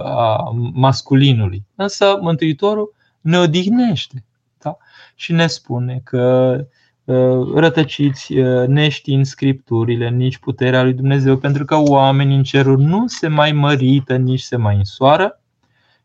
[0.04, 1.64] a masculinului.
[1.74, 2.94] Însă Mântuitorul
[3.26, 4.24] ne odihnește
[4.58, 4.76] da?
[5.14, 6.56] și ne spune că
[7.04, 13.06] uh, rătăciți uh, neștiind scripturile, nici puterea lui Dumnezeu, pentru că oamenii în ceruri nu
[13.06, 15.40] se mai mărită, nici se mai însoară,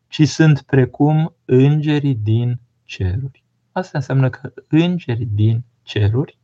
[0.08, 3.44] ci sunt precum îngerii din ceruri.
[3.72, 6.38] Asta înseamnă că îngerii din ceruri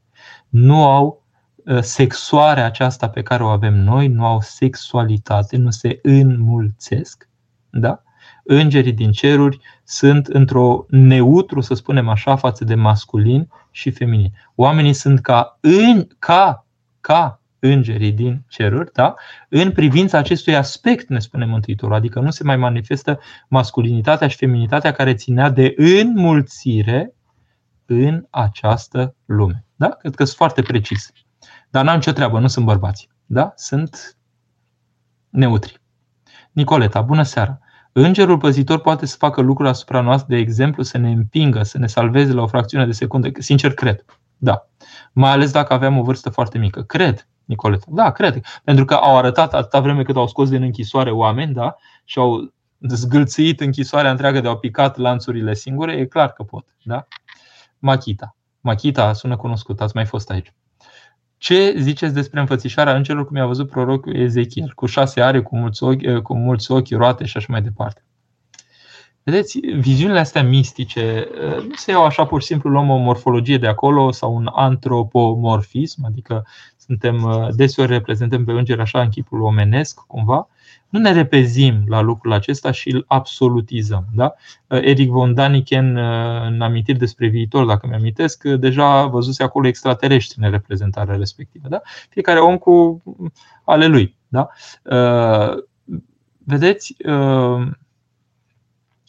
[0.49, 5.99] nu au uh, sexuarea aceasta pe care o avem noi, nu au sexualitate, nu se
[6.03, 7.29] înmulțesc,
[7.71, 8.03] da?
[8.45, 9.59] îngerii din ceruri
[9.91, 14.33] sunt într-o neutru, să spunem așa, față de masculin și feminin.
[14.55, 16.67] Oamenii sunt ca, în, ca,
[17.01, 19.15] ca îngerii din ceruri, da?
[19.49, 24.93] în privința acestui aspect, ne spune Mântuitorul, adică nu se mai manifestă masculinitatea și feminitatea
[24.93, 27.15] care ținea de înmulțire
[27.87, 29.65] în această lume.
[29.77, 29.89] Da?
[29.89, 31.13] Cred că sunt foarte precis.
[31.71, 33.09] Dar n-am nicio treabă, nu sunt bărbați.
[33.27, 33.53] Da?
[33.57, 34.17] Sunt
[35.29, 35.81] neutri.
[36.53, 37.59] Nicoleta, bună seara!
[38.01, 41.87] Îngerul păzitor poate să facă lucruri asupra noastră, de exemplu, să ne împingă, să ne
[41.87, 43.29] salveze la o fracțiune de secundă.
[43.39, 44.05] Sincer, cred.
[44.37, 44.69] Da.
[45.13, 46.83] Mai ales dacă aveam o vârstă foarte mică.
[46.83, 47.87] Cred, Nicoleta.
[47.89, 48.41] Da, cred.
[48.65, 52.55] Pentru că au arătat atâta vreme cât au scos din închisoare oameni, da, și au
[52.79, 56.67] zgâlțit închisoarea întreagă de au picat lanțurile singure, e clar că pot.
[56.83, 57.07] Da?
[57.79, 58.37] Machita.
[58.61, 60.55] Machita sună cunoscut, ați mai fost aici.
[61.39, 65.83] Ce ziceți despre înfățișarea îngerilor cum i-a văzut prorocul Ezechiel, cu șase are, cu mulți
[65.83, 68.03] ochi, cu mulți ochi roate și așa mai departe?
[69.23, 71.29] Vedeți, viziunile astea mistice
[71.69, 76.05] nu se iau așa pur și simplu, luăm o morfologie de acolo sau un antropomorfism,
[76.05, 80.49] adică suntem deseori reprezentăm pe îngeri așa în chipul omenesc, cumva,
[80.89, 84.07] nu ne repezim la lucrul acesta și îl absolutizăm.
[84.15, 84.35] Da?
[84.69, 85.97] Eric von Daniken,
[86.47, 91.69] în amintiri despre viitor, dacă mi-amintesc, deja văzuse acolo extraterestri în reprezentarea respectivă.
[91.69, 91.81] Da?
[92.09, 93.03] Fiecare om cu
[93.65, 94.17] ale lui.
[94.29, 94.49] Da?
[96.45, 96.97] Vedeți,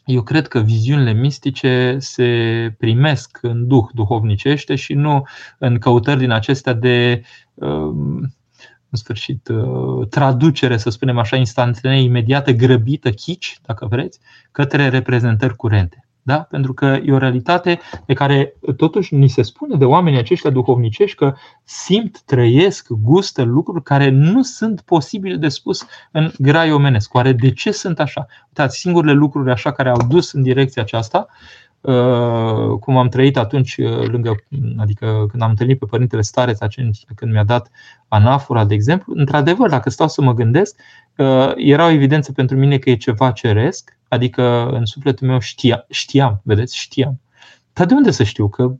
[0.05, 5.23] eu cred că viziunile mistice se primesc în duh duhovnicește și nu
[5.57, 7.21] în căutări din acestea de
[8.89, 14.19] în sfârșit, uh, traducere, să spunem așa, instantanee, imediată, grăbită, chici, dacă vreți,
[14.51, 16.03] către reprezentări curente.
[16.21, 16.37] Da?
[16.37, 21.17] Pentru că e o realitate de care totuși ni se spune de oamenii aceștia duhovnicești
[21.17, 21.33] că
[21.63, 27.13] simt, trăiesc, gustă lucruri care nu sunt posibile de spus în grai omenesc.
[27.13, 28.25] Oare de ce sunt așa?
[28.47, 31.68] Uitați, singurele lucruri așa care au dus în direcția aceasta Uh,
[32.79, 34.35] cum am trăit atunci uh, lângă,
[34.77, 37.69] adică când am întâlnit pe Părintele Stareț atunci când mi-a dat
[38.07, 40.79] anafora, de exemplu, într-adevăr, dacă stau să mă gândesc,
[41.15, 45.85] uh, era o evidență pentru mine că e ceva ceresc, adică în sufletul meu știa,
[45.89, 47.19] știam, vedeți, știam.
[47.73, 48.49] Dar de unde să știu?
[48.49, 48.71] Că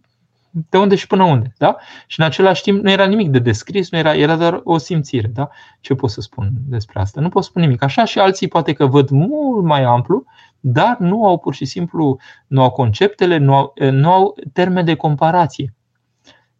[0.50, 1.54] de unde și până unde.
[1.58, 1.76] Da?
[2.08, 5.28] Și în același timp nu era nimic de descris, nu era, era doar o simțire.
[5.28, 5.50] Da?
[5.80, 7.22] Ce pot să spun despre asta?
[7.22, 7.84] Nu pot spune nimic.
[7.84, 10.26] Așa și alții poate că văd mult mai amplu
[10.60, 14.96] dar nu au pur și simplu, nu au conceptele, nu au, nu au termeni de
[14.96, 15.74] comparație.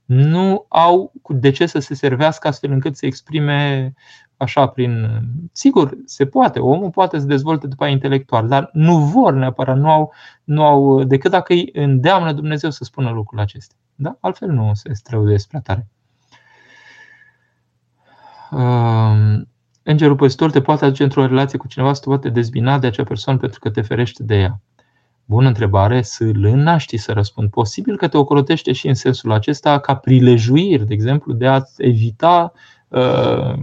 [0.06, 3.94] Nu au de ce să se servească astfel încât să exprime
[4.38, 5.22] așa prin.
[5.52, 9.90] Sigur, se poate, omul poate să dezvolte după aia intelectual, dar nu vor neapărat, nu
[9.90, 10.14] au,
[10.44, 13.76] nu au decât dacă îi îndeamnă Dumnezeu să spună lucrul acesta.
[14.02, 14.18] Da?
[14.20, 15.88] Altfel nu se străduiesc prea tare.
[19.84, 23.04] Îngerul păzitor te poate aduce într-o relație cu cineva să te poate dezbina de acea
[23.04, 24.62] persoană pentru că te ferește de ea.
[25.26, 27.50] Bună întrebare, să lâna știi să răspund.
[27.50, 32.52] Posibil că te ocrotește și în sensul acesta ca prilejuiri, de exemplu, de a evita
[32.88, 33.54] uh,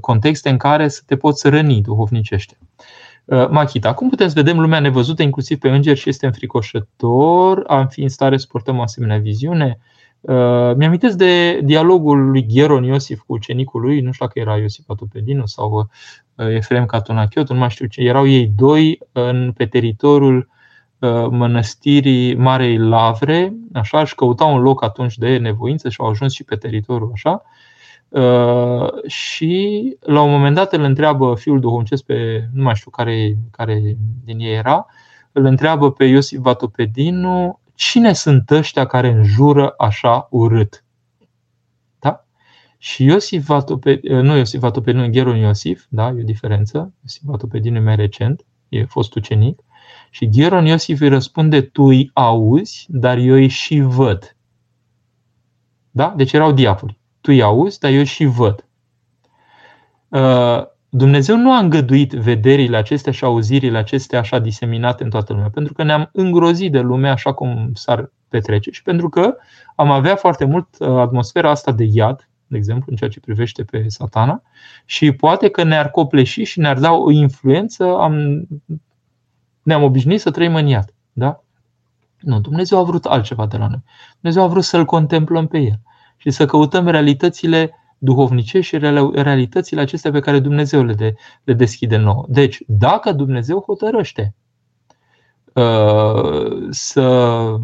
[0.00, 2.58] contexte în care să te poți răni duhovnicește.
[2.60, 3.07] Uh,
[3.50, 3.88] Machita.
[3.88, 7.64] Acum putem să vedem lumea nevăzută, inclusiv pe îngeri, și este înfricoșător.
[7.66, 9.78] Am fi în stare să portăm o asemenea viziune.
[10.20, 14.84] Uh, mi-amintesc de dialogul lui Gheron Iosif cu ucenicul lui, nu știu dacă era Iosif
[14.88, 15.88] Atopedinu sau
[16.34, 18.00] uh, Efrem Catonachiot, nu mai știu ce.
[18.00, 20.48] Erau ei doi în, pe teritoriul
[20.98, 26.32] uh, mănăstirii Marei Lavre, așa, și căutau un loc atunci de nevoință și au ajuns
[26.32, 27.42] și pe teritoriul așa.
[29.06, 33.96] Și la un moment dat îl întreabă fiul duhovnicesc pe, nu mai știu care, care
[34.24, 34.86] din ei era,
[35.32, 40.84] îl întreabă pe Iosif Vatopedinu cine sunt ăștia care înjură așa urât?
[41.98, 42.24] Da?
[42.78, 47.80] Și Iosif Vatopedinu, nu Iosif Vatopedinu, Gheron Iosif, da, e o diferență, Iosif Vatopedinu e
[47.80, 49.60] mai recent, e fost ucenic,
[50.10, 54.36] și Gheron Iosif îi răspunde, tu îi auzi, dar eu îi și văd.
[55.90, 56.14] Da?
[56.16, 56.97] Deci erau diafuri.
[57.28, 58.66] Tu îi auzi, dar eu și văd.
[60.08, 65.50] Uh, Dumnezeu nu a îngăduit vederile acestea și auzirile acestea așa diseminate în toată lumea,
[65.50, 69.36] pentru că ne-am îngrozit de lume așa cum s-ar petrece și pentru că
[69.76, 73.64] am avea foarte mult uh, atmosfera asta de iad, de exemplu, în ceea ce privește
[73.64, 74.42] pe satana,
[74.84, 78.46] și poate că ne-ar copleși și ne-ar da o influență, am,
[79.62, 80.94] ne-am obișnuit să trăim în iad.
[81.12, 81.42] Da?
[82.20, 83.82] Nu, Dumnezeu a vrut altceva de la noi.
[84.20, 85.80] Dumnezeu a vrut să-L contemplăm pe El
[86.18, 88.78] și să căutăm realitățile duhovnicești și
[89.12, 91.14] realitățile acestea pe care Dumnezeu le, de,
[91.44, 92.24] le deschide nouă.
[92.28, 94.34] Deci, dacă Dumnezeu hotărăște
[95.54, 97.56] uh, să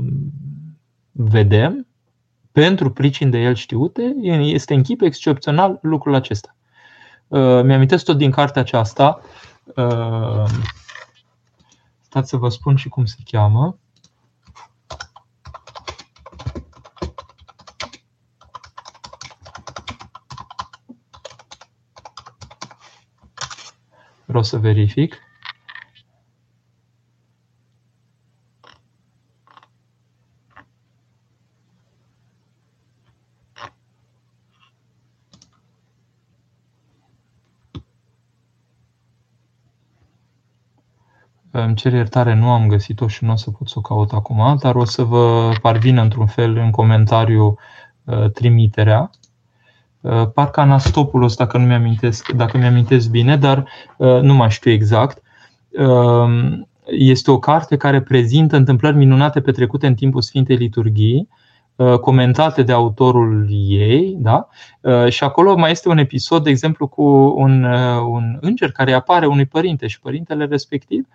[1.13, 1.87] vedem,
[2.53, 6.57] pentru pricini de el știute, este în chip excepțional lucrul acesta.
[7.29, 9.21] Uh, mi-amintesc tot din cartea aceasta,
[9.77, 10.45] uh,
[12.01, 13.79] stați să vă spun și cum se cheamă,
[24.35, 25.18] Vreau să verific.
[41.51, 44.57] Îmi cer iertare, nu am găsit-o și nu o să pot să o caut acum,
[44.57, 47.59] dar o să vă parvină într-un fel în comentariu
[48.05, 49.11] uh, trimiterea.
[50.05, 55.23] Uh, parcă Anastopoulos, dacă nu mi-amintesc, dacă mi-amintesc bine, dar uh, nu mai știu exact.
[56.87, 61.29] Este o carte care prezintă întâmplări minunate petrecute în timpul Sfintei Liturghii,
[62.01, 64.49] comentate de autorul ei, da?
[65.09, 67.03] și acolo mai este un episod, de exemplu, cu
[67.37, 67.65] un,
[68.09, 71.07] un înger care apare unui părinte și părintele respectiv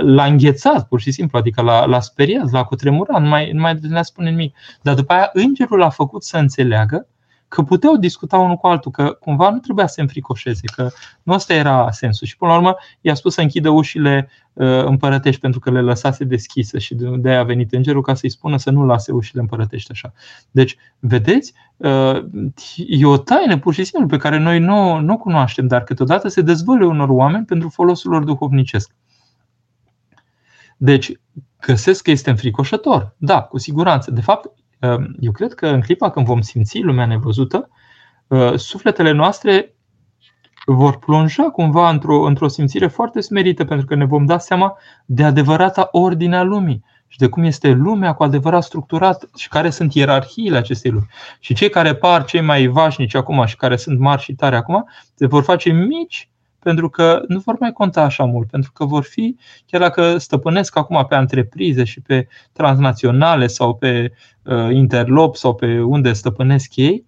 [0.00, 3.78] l-a înghețat pur și simplu, adică l-a, l-a speriat, l-a cutremurat, nu mai, nu mai
[3.88, 4.56] ne spune nimic.
[4.82, 7.06] Dar după aia îngerul a făcut să înțeleagă
[7.48, 10.88] că puteau discuta unul cu altul, că cumva nu trebuia să se înfricoșeze, că
[11.22, 12.26] nu asta era sensul.
[12.26, 16.24] Și până la urmă i-a spus să închidă ușile uh, împărătești pentru că le lăsase
[16.24, 19.90] deschise și de aia a venit îngerul ca să-i spună să nu lase ușile împărătești
[19.90, 20.12] așa.
[20.50, 22.24] Deci, vedeți, uh,
[22.76, 26.28] e o taină pur și simplu pe care noi nu, nu o cunoaștem, dar câteodată
[26.28, 28.94] se dezvăluie unor oameni pentru folosul lor duhovnicesc.
[30.76, 31.12] Deci,
[31.60, 33.14] găsesc că este înfricoșător.
[33.16, 34.10] Da, cu siguranță.
[34.10, 34.52] De fapt, um,
[35.20, 37.68] eu cred că în clipa când vom simți lumea nevăzută,
[38.26, 39.74] uh, sufletele noastre
[40.66, 45.24] vor plonja cumva într-o, într-o simțire foarte smerită, pentru că ne vom da seama de
[45.24, 50.56] adevărata ordinea lumii și de cum este lumea cu adevărat structurat și care sunt ierarhiile
[50.56, 51.06] acestei lumi.
[51.40, 54.88] Și cei care par cei mai vașnici acum și care sunt mari și tare acum,
[55.14, 56.30] se vor face mici
[56.66, 59.36] pentru că nu vor mai conta așa mult, pentru că vor fi,
[59.66, 64.12] chiar dacă stăpânesc acum pe întreprize și pe transnaționale sau pe
[64.42, 67.04] uh, interlop sau pe unde stăpânesc ei,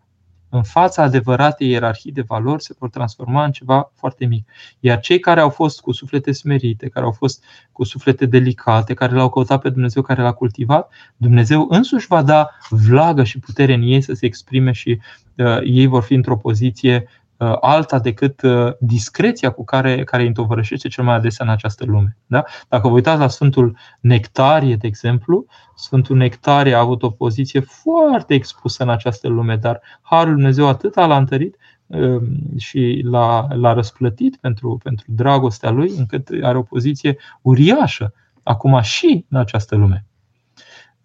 [0.48, 4.48] în fața adevăratei ierarhii de valori se vor transforma în ceva foarte mic.
[4.80, 9.14] Iar cei care au fost cu suflete smerite, care au fost cu suflete delicate, care
[9.14, 13.82] l-au căutat pe Dumnezeu, care l-a cultivat, Dumnezeu însuși va da vlagă și putere în
[13.82, 15.00] ei să se exprime și
[15.36, 17.27] uh, ei vor fi într-o poziție Uh,
[17.60, 22.16] alta decât uh, discreția cu care, care îi întovărășește cel mai adesea în această lume.
[22.26, 22.44] Da?
[22.68, 28.34] Dacă vă uitați la Sfântul Nectarie, de exemplu, Sfântul Nectarie a avut o poziție foarte
[28.34, 34.36] expusă în această lume, dar Harul Dumnezeu atât l-a întărit um, și l-a, l-a răsplătit
[34.36, 38.12] pentru, pentru dragostea lui, încât are o poziție uriașă
[38.42, 40.07] acum și în această lume.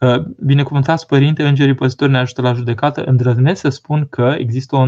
[0.03, 3.03] Uh, binecuvântați Părinte, Îngerii Păzitori ne ajută la judecată.
[3.03, 4.87] Îndrăznesc să spun că există o,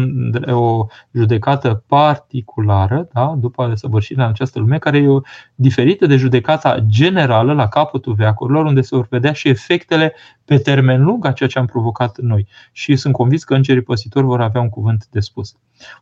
[0.54, 5.08] o judecată particulară, da, după săvârșirea în această lume, care e
[5.54, 10.14] diferită de judecata generală la capătul veacurilor, unde se vor vedea și efectele
[10.44, 12.46] pe termen lung a ceea ce am provocat noi.
[12.72, 15.54] Și sunt convins că Îngerii Păzitori vor avea un cuvânt de spus.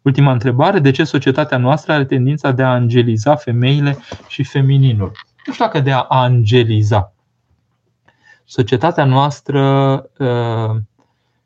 [0.03, 3.99] Ultima întrebare, de ce societatea noastră are tendința de a angeliza femeile
[4.29, 5.13] și femininul?
[5.47, 7.14] Nu știu dacă de a angeliza,
[8.45, 9.63] Societatea noastră
[10.19, 10.77] uh,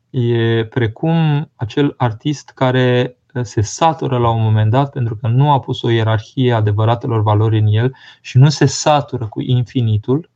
[0.09, 5.51] e precum acel artist care uh, se satură la un moment dat pentru că nu
[5.51, 10.29] a pus o ierarhie adevăratelor valori în el și nu se satură cu infinitul.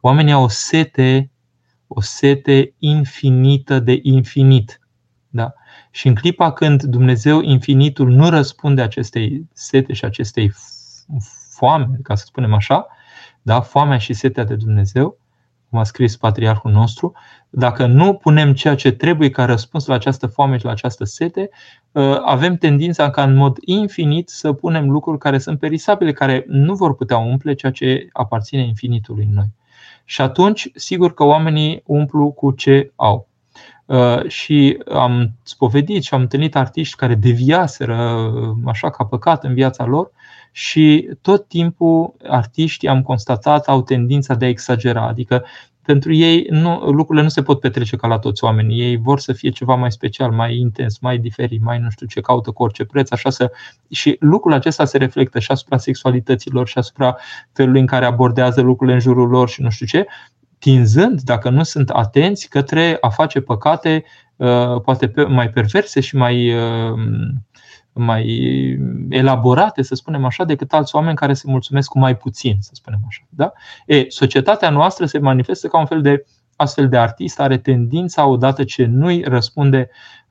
[0.00, 1.30] Oamenii au o sete,
[1.86, 4.80] o sete infinită de infinit.
[5.28, 5.52] Da?
[5.90, 10.52] Și în clipa când Dumnezeu infinitul nu răspunde acestei sete și acestei
[11.50, 12.86] foame, ca să spunem așa,
[13.42, 13.60] da?
[13.60, 15.20] foamea și setea de Dumnezeu,
[15.72, 17.12] cum a scris patriarhul nostru,
[17.50, 21.50] dacă nu punem ceea ce trebuie ca răspuns la această foame și la această sete,
[21.92, 26.74] uh, avem tendința ca în mod infinit să punem lucruri care sunt perisabile, care nu
[26.74, 29.52] vor putea umple ceea ce aparține infinitului în noi.
[30.04, 33.28] Și atunci, sigur că oamenii umplu cu ce au.
[33.92, 39.54] Uh, și am spovedit și am întâlnit artiști care deviaseră uh, așa ca păcat în
[39.54, 40.10] viața lor
[40.52, 45.44] și tot timpul artiștii am constatat au tendința de a exagera, adică
[45.82, 48.80] pentru ei nu, lucrurile nu se pot petrece ca la toți oamenii.
[48.80, 52.20] Ei vor să fie ceva mai special, mai intens, mai diferit, mai nu știu ce
[52.20, 53.52] caută cu orice preț, așa să.
[53.90, 57.16] Și lucrul acesta se reflectă și asupra sexualităților și asupra
[57.52, 60.06] felului în care abordează lucrurile în jurul lor și nu știu ce,
[60.62, 64.04] tinzând, dacă nu sunt atenți, către a face păcate
[64.36, 66.98] uh, poate mai perverse și mai uh,
[67.92, 68.24] mai
[69.08, 73.00] elaborate, să spunem așa, decât alți oameni care se mulțumesc cu mai puțin, să spunem
[73.08, 73.22] așa.
[73.28, 73.52] Da?
[73.86, 76.24] E, societatea noastră se manifestă ca un fel de
[76.56, 80.21] astfel de artist, are tendința, odată ce nu-i răspunde, uh,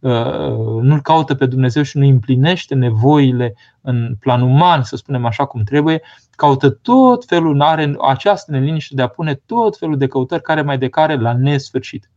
[0.82, 5.64] nu-l caută pe Dumnezeu și nu împlinește nevoile în plan uman, să spunem așa cum
[5.64, 10.62] trebuie, caută tot felul, are această neliniște de a pune tot felul de căutări care
[10.62, 12.10] mai de care la nesfârșit.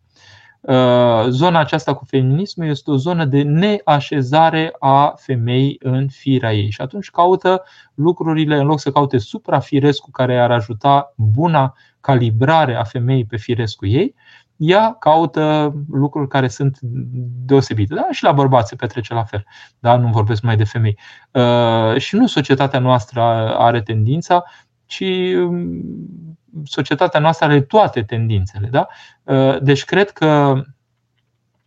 [0.60, 6.70] Uh, zona aceasta cu feminismul este o zonă de neașezare a femeii în firea ei.
[6.70, 7.62] Și atunci caută
[7.94, 13.88] lucrurile, în loc să caute suprafirescul care ar ajuta buna calibrare a femeii pe firescul
[13.88, 14.14] ei,
[14.56, 16.78] ea caută lucruri care sunt
[17.44, 17.94] deosebite.
[17.94, 18.06] Da?
[18.10, 19.46] Și la bărbați se petrece la fel.
[19.78, 19.96] Da?
[19.96, 20.98] Nu vorbesc mai de femei.
[21.30, 23.20] Uh, și nu societatea noastră
[23.58, 24.44] are tendința
[24.86, 25.82] ci um,
[26.64, 28.68] societatea noastră are toate tendințele.
[28.70, 28.86] Da?
[29.60, 30.62] Deci cred că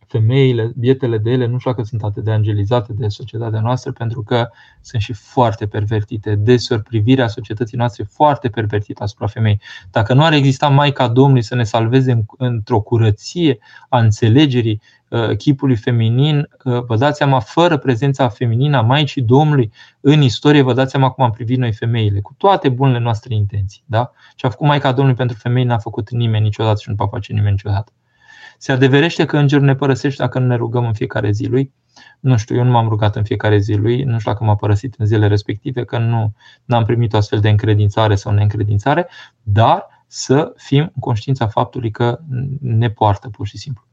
[0.08, 4.22] femeile, bietele de ele, nu știu dacă sunt atât de angelizate de societatea noastră, pentru
[4.22, 4.48] că
[4.80, 6.34] sunt și foarte pervertite.
[6.34, 9.60] Deseori privirea societății noastre foarte pervertită asupra femei.
[9.90, 15.76] Dacă nu ar exista Maica Domnului să ne salveze într-o curăție a înțelegerii uh, chipului
[15.76, 20.90] feminin, uh, vă dați seama, fără prezența feminină a Maicii Domnului în istorie, vă dați
[20.90, 23.82] seama cum am privit noi femeile, cu toate bunele noastre intenții.
[23.86, 24.12] Da?
[24.34, 27.32] Ce a făcut Maica Domnului pentru femei n-a făcut nimeni niciodată și nu va face
[27.32, 27.92] nimeni niciodată.
[28.60, 31.72] Se adeverește că îngerul ne părăsește dacă nu ne rugăm în fiecare zi lui.
[32.20, 34.94] Nu știu, eu nu m-am rugat în fiecare zi lui, nu știu dacă m-a părăsit
[34.98, 39.08] în zilele respective, că nu am primit o astfel de încredințare sau neîncredințare,
[39.42, 42.18] dar să fim în conștiința faptului că
[42.60, 43.84] ne poartă pur și simplu.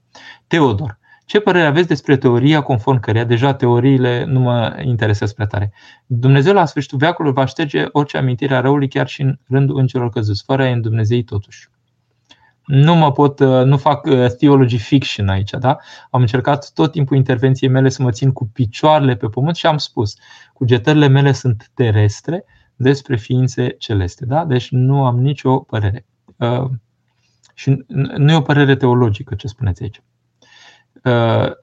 [0.48, 5.74] Teodor, ce părere aveți despre teoria conform căreia deja teoriile nu mă interesează prea tare?
[6.06, 10.12] Dumnezeu la sfârșitul veacului va șterge orice amintire a răului chiar și în rândul îngerilor
[10.12, 11.70] căzuți, fără a Dumnezei totuși
[12.66, 15.78] nu mă pot, uh, nu fac uh, theology fiction aici, da?
[16.12, 19.78] Am încercat tot timpul intervenției mele să mă țin cu picioarele pe pământ și am
[19.78, 20.16] spus,
[20.54, 22.46] cugetările mele sunt terestre
[22.76, 24.46] despre ființe celeste, da?
[24.46, 26.06] Deci nu am nicio părere.
[26.38, 26.70] Uh,
[27.54, 27.86] și
[28.18, 30.02] nu e o părere teologică ce spuneți aici.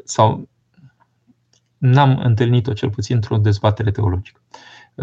[0.05, 0.49] Sau
[1.79, 4.41] n-am întâlnit-o cel puțin într-o dezbatere teologică.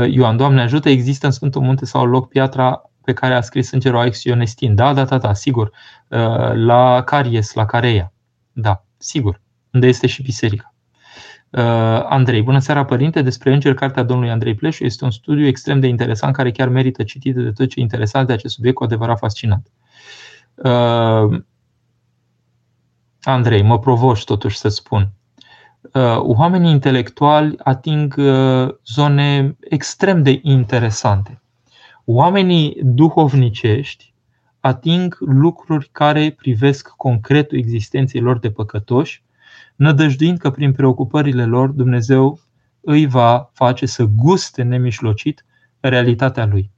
[0.09, 3.99] Ioan, Doamne ajută, există în Sfântul Munte sau loc piatra pe care a scris Îngerul
[3.99, 4.75] Aix Ionestin.
[4.75, 5.71] Da, da, da, da, sigur.
[6.07, 8.13] Uh, la Caries, la Careia.
[8.51, 9.41] Da, sigur.
[9.73, 10.73] Unde este și biserica.
[11.49, 11.61] Uh,
[12.09, 15.87] Andrei, bună seara părinte, despre Înger, cartea domnului Andrei Pleșu este un studiu extrem de
[15.87, 19.71] interesant care chiar merită citit de tot ce interesat de acest subiect cu adevărat fascinant.
[20.55, 21.41] Uh,
[23.21, 25.11] Andrei, mă provoși totuși să spun.
[26.17, 28.15] Oamenii intelectuali ating
[28.83, 31.41] zone extrem de interesante
[32.11, 34.13] Oamenii duhovnicești
[34.59, 39.23] ating lucruri care privesc concretul existenței lor de păcătoși,
[39.75, 42.39] nădăjduind că prin preocupările lor Dumnezeu
[42.81, 45.45] îi va face să guste nemișlocit
[45.79, 46.71] realitatea lui.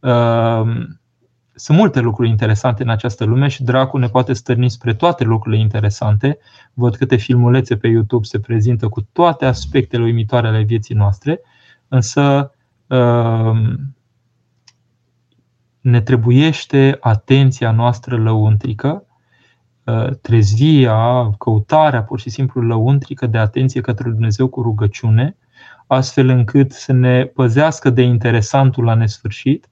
[0.00, 1.00] Ehm,
[1.54, 5.60] sunt multe lucruri interesante în această lume și Dracu ne poate stârni spre toate lucrurile
[5.60, 6.38] interesante.
[6.74, 11.40] Văd câte filmulețe pe YouTube se prezintă cu toate aspectele uimitoare ale vieții noastre,
[11.88, 12.52] însă
[12.86, 13.95] ehm,
[15.86, 19.04] ne trebuiește atenția noastră lăuntrică,
[19.86, 25.36] ă, trezvia, căutarea pur și simplu lăuntrică de atenție către Dumnezeu cu rugăciune,
[25.86, 29.68] astfel încât să ne păzească de interesantul la nesfârșit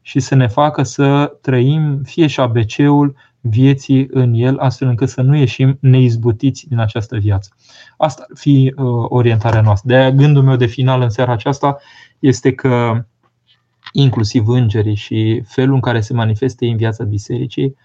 [0.00, 5.22] și să ne facă să trăim fie și ABC-ul vieții în el, astfel încât să
[5.22, 7.50] nu ieșim neizbutiți din această viață.
[7.96, 8.82] Asta ar fi ă,
[9.14, 9.88] orientarea noastră.
[9.88, 11.78] De gândul meu de final în seara aceasta
[12.18, 13.04] este că
[13.98, 17.76] inclusiv îngerii și felul în care se manifestă în viața bisericii,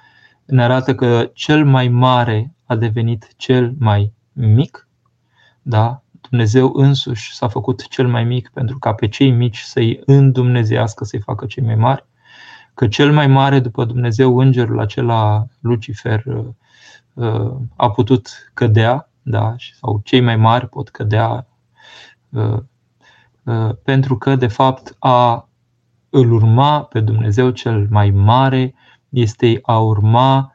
[0.46, 4.88] ne arată că cel mai mare a devenit cel mai mic.
[5.62, 6.02] Da?
[6.30, 11.20] Dumnezeu însuși s-a făcut cel mai mic pentru ca pe cei mici să-i îndumnezească, să-i
[11.20, 12.06] facă cei mai mari.
[12.74, 16.24] Că cel mai mare după Dumnezeu, îngerul acela, Lucifer,
[17.14, 19.56] uh, a putut cădea, da?
[19.80, 21.48] sau cei mai mari pot cădea,
[22.30, 22.58] uh,
[23.44, 25.46] uh, pentru că, de fapt, a
[26.12, 28.74] îl urma pe Dumnezeu cel mai mare
[29.10, 30.54] este a urma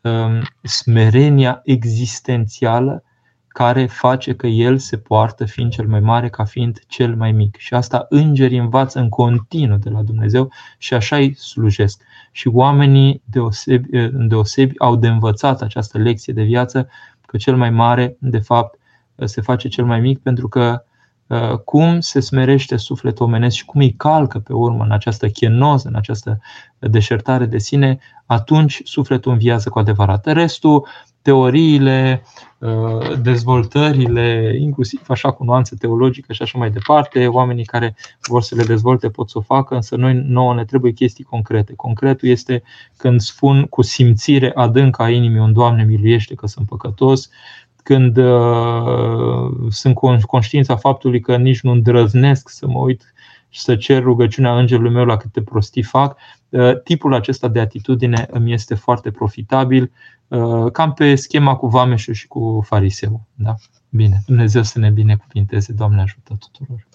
[0.00, 3.02] um, smerenia existențială
[3.48, 7.56] care face că el se poartă fiind cel mai mare ca fiind cel mai mic.
[7.56, 12.02] Și asta îngerii învață în continuu de la Dumnezeu și așa îi slujesc.
[12.32, 16.88] Și oamenii deosebi, deosebi au de învățat această lecție de viață
[17.26, 18.78] că cel mai mare, de fapt,
[19.24, 20.87] se face cel mai mic pentru că Uh,
[21.64, 25.94] cum se smerește sufletul omenesc și cum îi calcă pe urmă în această chenoză, în
[25.94, 26.40] această
[26.78, 30.26] deșertare de sine, atunci sufletul înviază cu adevărat.
[30.26, 30.86] Restul,
[31.22, 32.22] teoriile,
[32.58, 37.96] uh, dezvoltările, inclusiv așa cu nuanță teologică și așa mai departe, oamenii care
[38.28, 41.72] vor să le dezvolte pot să o facă, însă noi nouă ne trebuie chestii concrete.
[41.76, 42.62] Concretul este
[42.96, 47.30] când spun cu simțire adâncă a inimii un Doamne miluiește că sunt păcătos,
[47.88, 49.94] când uh, sunt
[50.26, 53.14] conștiința faptului că nici nu îndrăznesc să mă uit
[53.48, 56.16] și să cer rugăciunea îngerului meu la câte prostii fac,
[56.48, 59.92] uh, tipul acesta de atitudine îmi este foarte profitabil,
[60.28, 63.26] uh, cam pe schema cu vameșul și cu fariseu.
[63.34, 63.54] Da?
[63.88, 66.87] Bine, Dumnezeu să ne binecuvinteze, Doamne ajută tuturor!